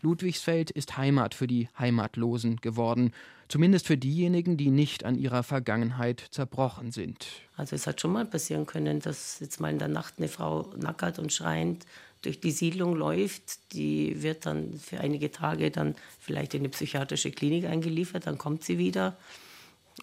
Ludwigsfeld 0.00 0.70
ist 0.70 0.96
Heimat 0.96 1.34
für 1.34 1.48
die 1.48 1.68
Heimatlosen 1.76 2.56
geworden, 2.58 3.12
zumindest 3.48 3.88
für 3.88 3.96
diejenigen, 3.96 4.56
die 4.56 4.70
nicht 4.70 5.04
an 5.04 5.18
ihrer 5.18 5.42
Vergangenheit 5.42 6.24
zerbrochen 6.30 6.92
sind. 6.92 7.26
Also 7.56 7.74
es 7.74 7.86
hat 7.88 8.00
schon 8.00 8.12
mal 8.12 8.24
passieren 8.24 8.66
können, 8.66 9.00
dass 9.00 9.40
jetzt 9.40 9.60
mal 9.60 9.72
in 9.72 9.80
der 9.80 9.88
Nacht 9.88 10.14
eine 10.18 10.28
Frau 10.28 10.72
nackert 10.76 11.18
und 11.18 11.32
schreiend 11.32 11.84
durch 12.22 12.40
die 12.40 12.50
Siedlung 12.50 12.96
läuft, 12.96 13.72
die 13.72 14.22
wird 14.22 14.46
dann 14.46 14.74
für 14.74 15.00
einige 15.00 15.30
Tage 15.30 15.70
dann 15.70 15.94
vielleicht 16.20 16.54
in 16.54 16.60
eine 16.60 16.68
psychiatrische 16.68 17.30
Klinik 17.30 17.64
eingeliefert, 17.64 18.26
dann 18.26 18.38
kommt 18.38 18.64
sie 18.64 18.78
wieder. 18.78 19.16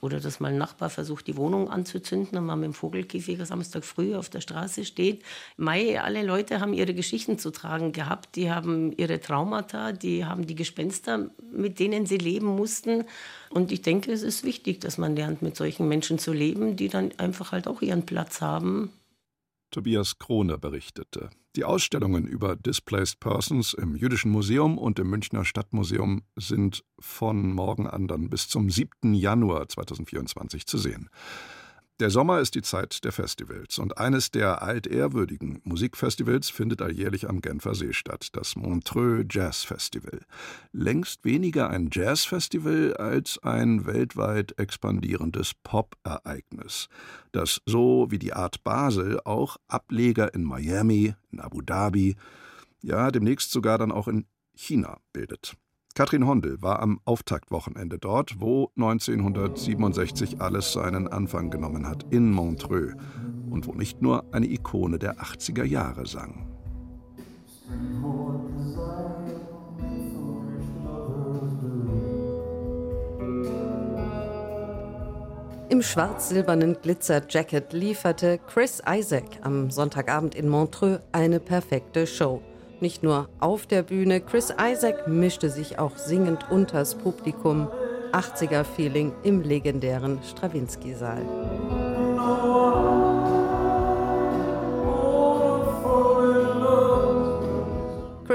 Oder 0.01 0.19
dass 0.19 0.39
mal 0.39 0.51
ein 0.51 0.57
Nachbar 0.57 0.89
versucht, 0.89 1.27
die 1.27 1.37
Wohnung 1.37 1.69
anzuzünden 1.69 2.37
und 2.37 2.45
man 2.45 2.59
mit 2.59 2.67
dem 2.67 2.73
Vogelkäfig 2.73 3.39
Samstag 3.45 3.83
früh 3.83 4.15
auf 4.15 4.29
der 4.29 4.41
Straße 4.41 4.85
steht. 4.85 5.23
Mai, 5.57 6.01
alle 6.01 6.23
Leute 6.23 6.59
haben 6.59 6.73
ihre 6.73 6.93
Geschichten 6.93 7.39
zu 7.39 7.51
tragen 7.51 7.91
gehabt. 7.91 8.35
Die 8.35 8.51
haben 8.51 8.91
ihre 8.97 9.19
Traumata, 9.19 9.91
die 9.91 10.25
haben 10.25 10.47
die 10.47 10.55
Gespenster, 10.55 11.29
mit 11.51 11.79
denen 11.79 12.05
sie 12.05 12.17
leben 12.17 12.47
mussten. 12.47 13.05
Und 13.49 13.71
ich 13.71 13.81
denke, 13.81 14.11
es 14.11 14.23
ist 14.23 14.43
wichtig, 14.43 14.81
dass 14.81 14.97
man 14.97 15.15
lernt, 15.15 15.41
mit 15.41 15.55
solchen 15.55 15.87
Menschen 15.87 16.19
zu 16.19 16.33
leben, 16.33 16.75
die 16.75 16.89
dann 16.89 17.11
einfach 17.17 17.51
halt 17.51 17.67
auch 17.67 17.81
ihren 17.81 18.05
Platz 18.05 18.41
haben. 18.41 18.91
Tobias 19.75 20.19
Krone 20.19 20.57
berichtete. 20.57 21.29
Die 21.57 21.65
Ausstellungen 21.65 22.25
über 22.25 22.55
Displaced 22.55 23.19
Persons 23.19 23.73
im 23.73 23.93
Jüdischen 23.93 24.31
Museum 24.31 24.77
und 24.77 24.99
im 24.99 25.09
Münchner 25.09 25.43
Stadtmuseum 25.43 26.21
sind 26.37 26.85
von 26.97 27.51
morgen 27.51 27.85
an 27.85 28.07
dann 28.07 28.29
bis 28.29 28.47
zum 28.47 28.69
7. 28.69 29.13
Januar 29.13 29.67
2024 29.67 30.65
zu 30.65 30.77
sehen. 30.77 31.09
Der 32.01 32.09
Sommer 32.09 32.41
ist 32.41 32.55
die 32.55 32.61
Zeit 32.61 33.05
der 33.05 33.13
Festivals 33.13 33.79
und 33.79 33.97
eines 33.97 34.29
der 34.29 34.61
altehrwürdigen 34.61 35.61
Musikfestivals 35.63 36.49
findet 36.49 36.81
alljährlich 36.81 37.29
am 37.29 37.39
Genfer 37.39 37.73
See 37.73 37.93
statt, 37.93 38.27
das 38.33 38.57
Montreux 38.57 39.25
Jazz 39.29 39.63
Festival. 39.63 40.19
Längst 40.73 41.23
weniger 41.23 41.69
ein 41.69 41.87
Jazzfestival 41.89 42.97
als 42.97 43.41
ein 43.43 43.85
weltweit 43.85 44.59
expandierendes 44.59 45.53
Pop-Ereignis, 45.63 46.89
das 47.31 47.61
so 47.65 48.07
wie 48.09 48.19
die 48.19 48.33
Art 48.33 48.61
Basel 48.65 49.21
auch 49.23 49.55
Ableger 49.69 50.33
in 50.33 50.43
Miami, 50.43 51.15
in 51.31 51.39
Abu 51.39 51.61
Dhabi, 51.61 52.17
ja 52.81 53.09
demnächst 53.09 53.51
sogar 53.51 53.77
dann 53.77 53.93
auch 53.93 54.09
in 54.09 54.25
China 54.53 54.99
bildet. 55.13 55.55
Katrin 55.97 56.27
Hondel 56.27 56.61
war 56.61 56.81
am 56.81 56.99
Auftaktwochenende 57.05 57.97
dort, 57.97 58.41
wo 58.41 58.69
1967 58.75 60.41
alles 60.41 60.73
seinen 60.73 61.07
Anfang 61.07 61.49
genommen 61.49 61.87
hat, 61.87 62.05
in 62.09 62.31
Montreux, 62.31 62.97
und 63.49 63.65
wo 63.65 63.71
nicht 63.71 64.01
nur 64.01 64.25
eine 64.33 64.45
Ikone 64.45 64.99
der 64.99 65.19
80er 65.21 65.63
Jahre 65.63 66.05
sang. 66.05 66.45
Im 75.69 75.81
schwarz-silbernen 75.81 76.75
Glitzer-Jacket 76.81 77.71
lieferte 77.71 78.39
Chris 78.47 78.83
Isaac 78.85 79.39
am 79.43 79.71
Sonntagabend 79.71 80.35
in 80.35 80.49
Montreux 80.49 80.99
eine 81.13 81.39
perfekte 81.39 82.05
Show. 82.05 82.41
Nicht 82.81 83.03
nur 83.03 83.29
auf 83.39 83.65
der 83.67 83.83
Bühne, 83.83 84.19
Chris 84.21 84.53
Isaac 84.59 85.07
mischte 85.07 85.49
sich 85.49 85.79
auch 85.79 85.97
singend 85.97 86.49
unters 86.51 86.95
Publikum. 86.95 87.69
80er-Feeling 88.11 89.13
im 89.23 89.41
legendären 89.41 90.19
Strawinski-Saal. 90.23 91.84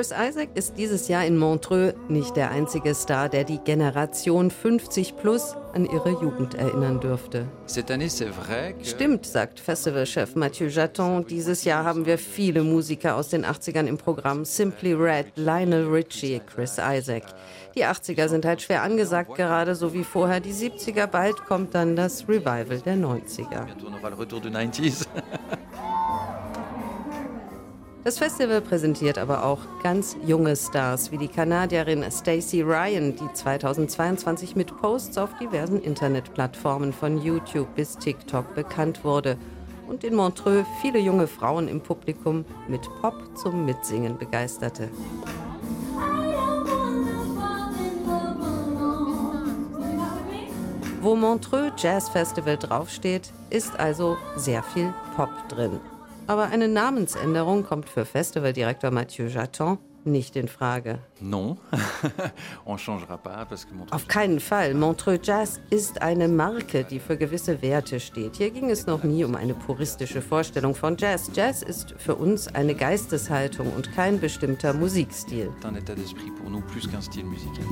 Chris 0.01 0.15
Isaac 0.19 0.49
ist 0.55 0.79
dieses 0.79 1.09
Jahr 1.09 1.27
in 1.27 1.37
Montreux 1.37 1.93
nicht 2.09 2.35
der 2.35 2.51
einzige 2.51 2.95
Star, 2.95 3.29
der 3.29 3.45
die 3.45 3.59
Generation 3.59 4.51
50 4.51 5.19
plus 5.19 5.55
an 5.75 5.85
ihre 5.85 6.13
Jugend 6.13 6.55
erinnern 6.55 7.01
dürfte. 7.01 7.47
Stimmt, 8.83 9.27
sagt 9.27 9.61
Festivalchef 9.61 10.37
Mathieu 10.37 10.69
Jaton. 10.69 11.27
Dieses 11.27 11.65
Jahr 11.65 11.85
haben 11.85 12.07
wir 12.07 12.17
viele 12.17 12.63
Musiker 12.63 13.15
aus 13.15 13.29
den 13.29 13.45
80ern 13.45 13.87
im 13.87 13.99
Programm. 13.99 14.47
Simply 14.47 14.95
Red, 14.95 15.33
Lionel 15.37 15.87
Richie, 15.89 16.41
Chris 16.47 16.79
Isaac. 16.79 17.25
Die 17.75 17.85
80er 17.85 18.29
sind 18.29 18.47
halt 18.47 18.63
schwer 18.63 18.83
angesagt 18.83 19.35
gerade, 19.35 19.75
so 19.75 19.93
wie 19.93 20.05
vorher 20.05 20.41
die 20.41 20.55
70er. 20.55 21.09
Bald 21.09 21.45
kommt 21.45 21.75
dann 21.75 21.95
das 21.95 22.27
Revival 22.27 22.81
der 22.81 22.97
90er. 22.97 23.67
Das 28.03 28.17
Festival 28.17 28.63
präsentiert 28.63 29.19
aber 29.19 29.45
auch 29.45 29.59
ganz 29.83 30.17
junge 30.25 30.57
Stars 30.57 31.13
wie 31.13 31.19
die 31.19 31.29
Kanadierin 31.29 32.03
Stacey 32.11 32.63
Ryan, 32.63 33.15
die 33.15 33.31
2022 33.31 34.57
mit 34.57 34.75
Posts 34.75 35.19
auf 35.19 35.37
diversen 35.39 35.83
Internetplattformen 35.83 36.95
von 36.95 37.21
YouTube 37.21 37.75
bis 37.75 37.99
TikTok 37.99 38.55
bekannt 38.55 39.05
wurde 39.05 39.37
und 39.87 40.03
in 40.03 40.15
Montreux 40.15 40.65
viele 40.81 40.99
junge 40.99 41.27
Frauen 41.27 41.69
im 41.69 41.83
Publikum 41.83 42.47
mit 42.69 42.89
Pop 43.03 43.37
zum 43.37 43.67
Mitsingen 43.67 44.17
begeisterte. 44.17 44.89
Wo 51.03 51.17
Montreux 51.17 51.73
Jazz 51.77 52.09
Festival 52.09 52.57
draufsteht, 52.57 53.31
ist 53.51 53.79
also 53.79 54.17
sehr 54.37 54.63
viel 54.63 54.95
Pop 55.17 55.31
drin. 55.51 55.81
Aber 56.31 56.45
eine 56.45 56.69
Namensänderung 56.69 57.65
kommt 57.65 57.89
für 57.89 58.05
Festivaldirektor 58.05 58.93
Mathieu 58.93 59.27
Jaton 59.27 59.79
nicht 60.05 60.37
in 60.37 60.47
Frage. 60.47 61.01
Non, 61.21 61.59
on 62.65 62.79
changera 62.79 63.17
pas 63.17 63.45
parce 63.49 63.67
que 63.67 63.73
Auf 63.91 64.07
keinen 64.07 64.39
Fall. 64.39 64.75
Montreux 64.75 65.19
Jazz 65.21 65.61
ist 65.71 66.01
eine 66.03 66.29
Marke, 66.29 66.85
die 66.85 67.01
für 67.01 67.17
gewisse 67.17 67.61
Werte 67.63 67.99
steht. 67.99 68.37
Hier 68.37 68.51
ging 68.51 68.71
es 68.71 68.87
noch 68.87 69.03
nie 69.03 69.25
um 69.25 69.35
eine 69.35 69.55
puristische 69.55 70.23
Vorstellung 70.23 70.77
von 70.77 70.97
Jazz. 70.97 71.33
Jazz 71.35 71.63
ist 71.63 71.97
für 71.99 72.15
uns 72.15 72.47
eine 72.47 72.77
Geisteshaltung 72.77 73.73
und 73.75 73.93
kein 73.93 74.21
bestimmter 74.21 74.73
Musikstil. 74.73 75.51
un 75.65 75.75
état 75.75 75.97
d'esprit 75.97 76.31
pour 76.41 76.49
nous 76.49 76.63
plus 76.63 76.87
qu'un 76.89 77.03
style 77.03 77.25
musical. 77.25 77.65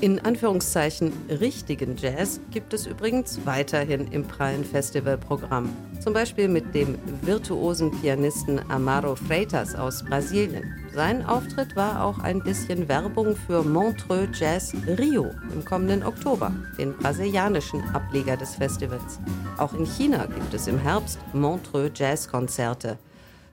In 0.00 0.20
Anführungszeichen 0.20 1.12
richtigen 1.28 1.96
Jazz 1.96 2.38
gibt 2.52 2.72
es 2.72 2.86
übrigens 2.86 3.40
weiterhin 3.44 4.06
im 4.12 4.22
prallen 4.22 4.64
Festivalprogramm. 4.64 5.74
Zum 5.98 6.12
Beispiel 6.12 6.46
mit 6.46 6.72
dem 6.72 6.96
virtuosen 7.22 7.90
Pianisten 7.90 8.60
Amaro 8.70 9.16
Freitas 9.16 9.74
aus 9.74 10.04
Brasilien. 10.04 10.72
Sein 10.94 11.26
Auftritt 11.26 11.74
war 11.74 12.04
auch 12.04 12.20
ein 12.20 12.40
bisschen 12.44 12.88
Werbung 12.88 13.34
für 13.34 13.64
Montreux 13.64 14.28
Jazz 14.38 14.72
Rio 14.86 15.32
im 15.52 15.64
kommenden 15.64 16.04
Oktober, 16.04 16.52
den 16.78 16.96
brasilianischen 16.96 17.82
Ableger 17.92 18.36
des 18.36 18.54
Festivals. 18.54 19.18
Auch 19.56 19.74
in 19.74 19.84
China 19.84 20.26
gibt 20.26 20.54
es 20.54 20.68
im 20.68 20.78
Herbst 20.78 21.18
Montreux 21.32 21.90
Jazz 21.98 22.28
Konzerte. 22.28 22.98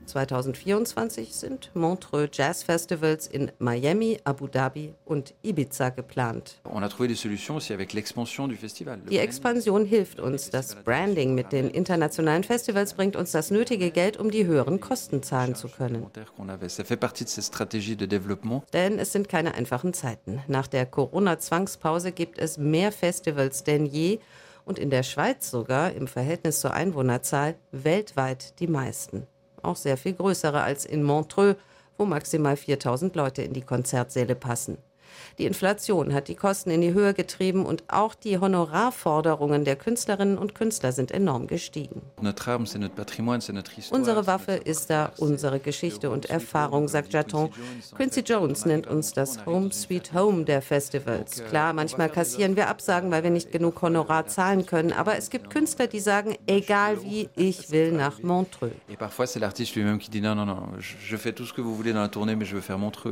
2024 0.06 1.34
sind 1.34 1.70
Montreux 1.74 2.28
Jazz 2.32 2.62
Festivals 2.62 3.26
in 3.26 3.50
Miami, 3.58 4.18
Abu 4.24 4.46
Dhabi 4.46 4.94
und 5.04 5.34
Ibiza 5.42 5.90
geplant. 5.90 6.60
Die 9.10 9.18
Expansion 9.18 9.84
hilft 9.84 10.20
uns. 10.20 10.50
Das 10.50 10.74
Branding 10.76 11.34
mit 11.34 11.52
den 11.52 11.70
internationalen 11.70 12.44
Festivals 12.44 12.94
bringt 12.94 13.16
uns 13.16 13.32
das 13.32 13.50
nötige 13.50 13.90
Geld, 13.90 14.16
um 14.16 14.30
die 14.30 14.46
höheren 14.46 14.80
Kosten 14.80 15.22
zahlen 15.22 15.54
zu 15.54 15.68
können. 15.68 16.06
Denn 18.72 18.98
es 18.98 19.12
sind 19.12 19.28
keine 19.28 19.54
einfachen 19.54 19.92
Zeiten. 19.92 20.42
Nach 20.46 20.66
der 20.66 20.86
Corona-Zwangspause 20.86 22.12
gibt 22.12 22.38
es 22.38 22.58
mehr 22.58 22.92
Festivals 22.92 23.64
denn 23.64 23.86
je 23.86 24.20
und 24.64 24.78
in 24.78 24.90
der 24.90 25.02
Schweiz 25.02 25.50
sogar 25.50 25.92
im 25.92 26.08
Verhältnis 26.08 26.60
zur 26.60 26.74
Einwohnerzahl 26.74 27.54
weltweit 27.72 28.58
die 28.60 28.66
meisten 28.66 29.26
auch 29.66 29.76
sehr 29.76 29.96
viel 29.96 30.14
größere 30.14 30.62
als 30.62 30.84
in 30.84 31.02
Montreux, 31.02 31.56
wo 31.98 32.04
maximal 32.04 32.56
4000 32.56 33.14
Leute 33.16 33.42
in 33.42 33.52
die 33.52 33.62
Konzertsäle 33.62 34.34
passen. 34.34 34.78
Die 35.38 35.44
Inflation 35.44 36.14
hat 36.14 36.28
die 36.28 36.34
Kosten 36.34 36.70
in 36.70 36.80
die 36.80 36.94
Höhe 36.94 37.12
getrieben 37.12 37.66
und 37.66 37.84
auch 37.88 38.14
die 38.14 38.38
Honorarforderungen 38.38 39.66
der 39.66 39.76
Künstlerinnen 39.76 40.38
und 40.38 40.54
Künstler 40.54 40.92
sind 40.92 41.10
enorm 41.10 41.46
gestiegen. 41.46 42.00
Histoire. 43.76 44.00
Unsere 44.00 44.26
Waffe 44.26 44.52
ist 44.52 44.88
da 44.88 45.12
unsere 45.18 45.60
Geschichte 45.60 46.08
und 46.08 46.30
Erfahrung, 46.30 46.88
sagt 46.88 47.12
Jaton. 47.12 47.50
Quincy 47.94 48.20
Jones 48.20 48.64
nennt 48.64 48.86
uns 48.86 49.12
das 49.12 49.44
Home 49.44 49.70
Sweet 49.72 50.14
Home 50.14 50.44
der 50.44 50.62
Festivals. 50.62 51.44
Klar, 51.44 51.74
manchmal 51.74 52.08
kassieren 52.08 52.56
wir 52.56 52.68
Absagen, 52.68 53.10
weil 53.10 53.22
wir 53.22 53.30
nicht 53.30 53.52
genug 53.52 53.82
Honorar 53.82 54.26
zahlen 54.26 54.64
können, 54.64 54.92
aber 54.92 55.18
es 55.18 55.28
gibt 55.28 55.50
Künstler, 55.50 55.86
die 55.86 56.00
sagen, 56.00 56.36
egal 56.46 57.02
wie, 57.02 57.28
ich 57.36 57.70
will 57.70 57.92
nach 57.92 58.22
Montreux. 58.22 58.72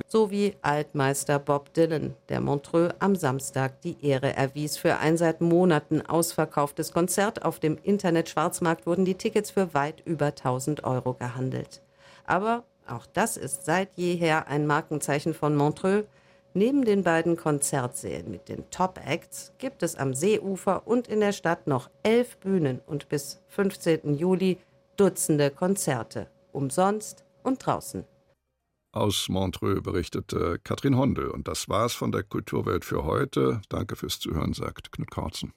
So 0.06 0.30
wie 0.30 0.54
Altmeister 0.62 1.38
Bob 1.38 1.74
Dylan, 1.74 2.13
der 2.29 2.40
Montreux 2.40 2.94
am 2.98 3.16
Samstag 3.16 3.81
die 3.83 3.96
Ehre 4.07 4.35
erwies. 4.35 4.77
Für 4.77 4.98
ein 4.98 5.16
seit 5.16 5.40
Monaten 5.40 6.00
ausverkauftes 6.03 6.92
Konzert 6.92 7.44
auf 7.44 7.61
dem 7.61 7.79
Internet-Schwarzmarkt 7.83 8.87
wurden 8.87 9.05
die 9.05 9.14
Tickets 9.14 9.50
für 9.50 9.74
weit 9.74 10.03
über 10.05 10.27
1000 10.27 10.85
Euro 10.85 11.14
gehandelt. 11.14 11.83
Aber 12.27 12.64
auch 12.87 13.07
das 13.12 13.37
ist 13.37 13.64
seit 13.64 13.94
jeher 13.96 14.48
ein 14.48 14.66
Markenzeichen 14.66 15.35
von 15.35 15.57
Montreux. 15.57 16.07
Neben 16.53 16.85
den 16.85 17.03
beiden 17.03 17.37
Konzertsälen 17.37 18.31
mit 18.31 18.48
den 18.48 18.70
Top-Acts 18.70 19.53
gibt 19.59 19.83
es 19.83 19.96
am 19.96 20.14
Seeufer 20.14 20.83
und 20.87 21.09
in 21.09 21.20
der 21.20 21.33
Stadt 21.33 21.66
noch 21.66 21.90
elf 22.03 22.37
Bühnen 22.37 22.81
und 22.87 23.09
bis 23.09 23.40
15. 23.48 24.14
Juli 24.14 24.59
Dutzende 24.96 25.50
Konzerte. 25.50 26.29
Umsonst 26.53 27.24
und 27.42 27.66
draußen. 27.66 28.05
Aus 28.94 29.28
Montreux 29.28 29.83
berichtete 29.83 30.61
Katrin 30.62 30.96
Hondel. 30.96 31.26
Und 31.26 31.48
das 31.48 31.68
war's 31.68 31.94
von 31.94 32.12
der 32.12 32.22
Kulturwelt 32.22 32.85
für 32.85 33.02
heute. 33.02 33.61
Danke 33.68 33.96
fürs 33.96 34.20
Zuhören, 34.20 34.52
sagt 34.52 34.92
Knut 34.92 35.11
Kautzen. 35.11 35.52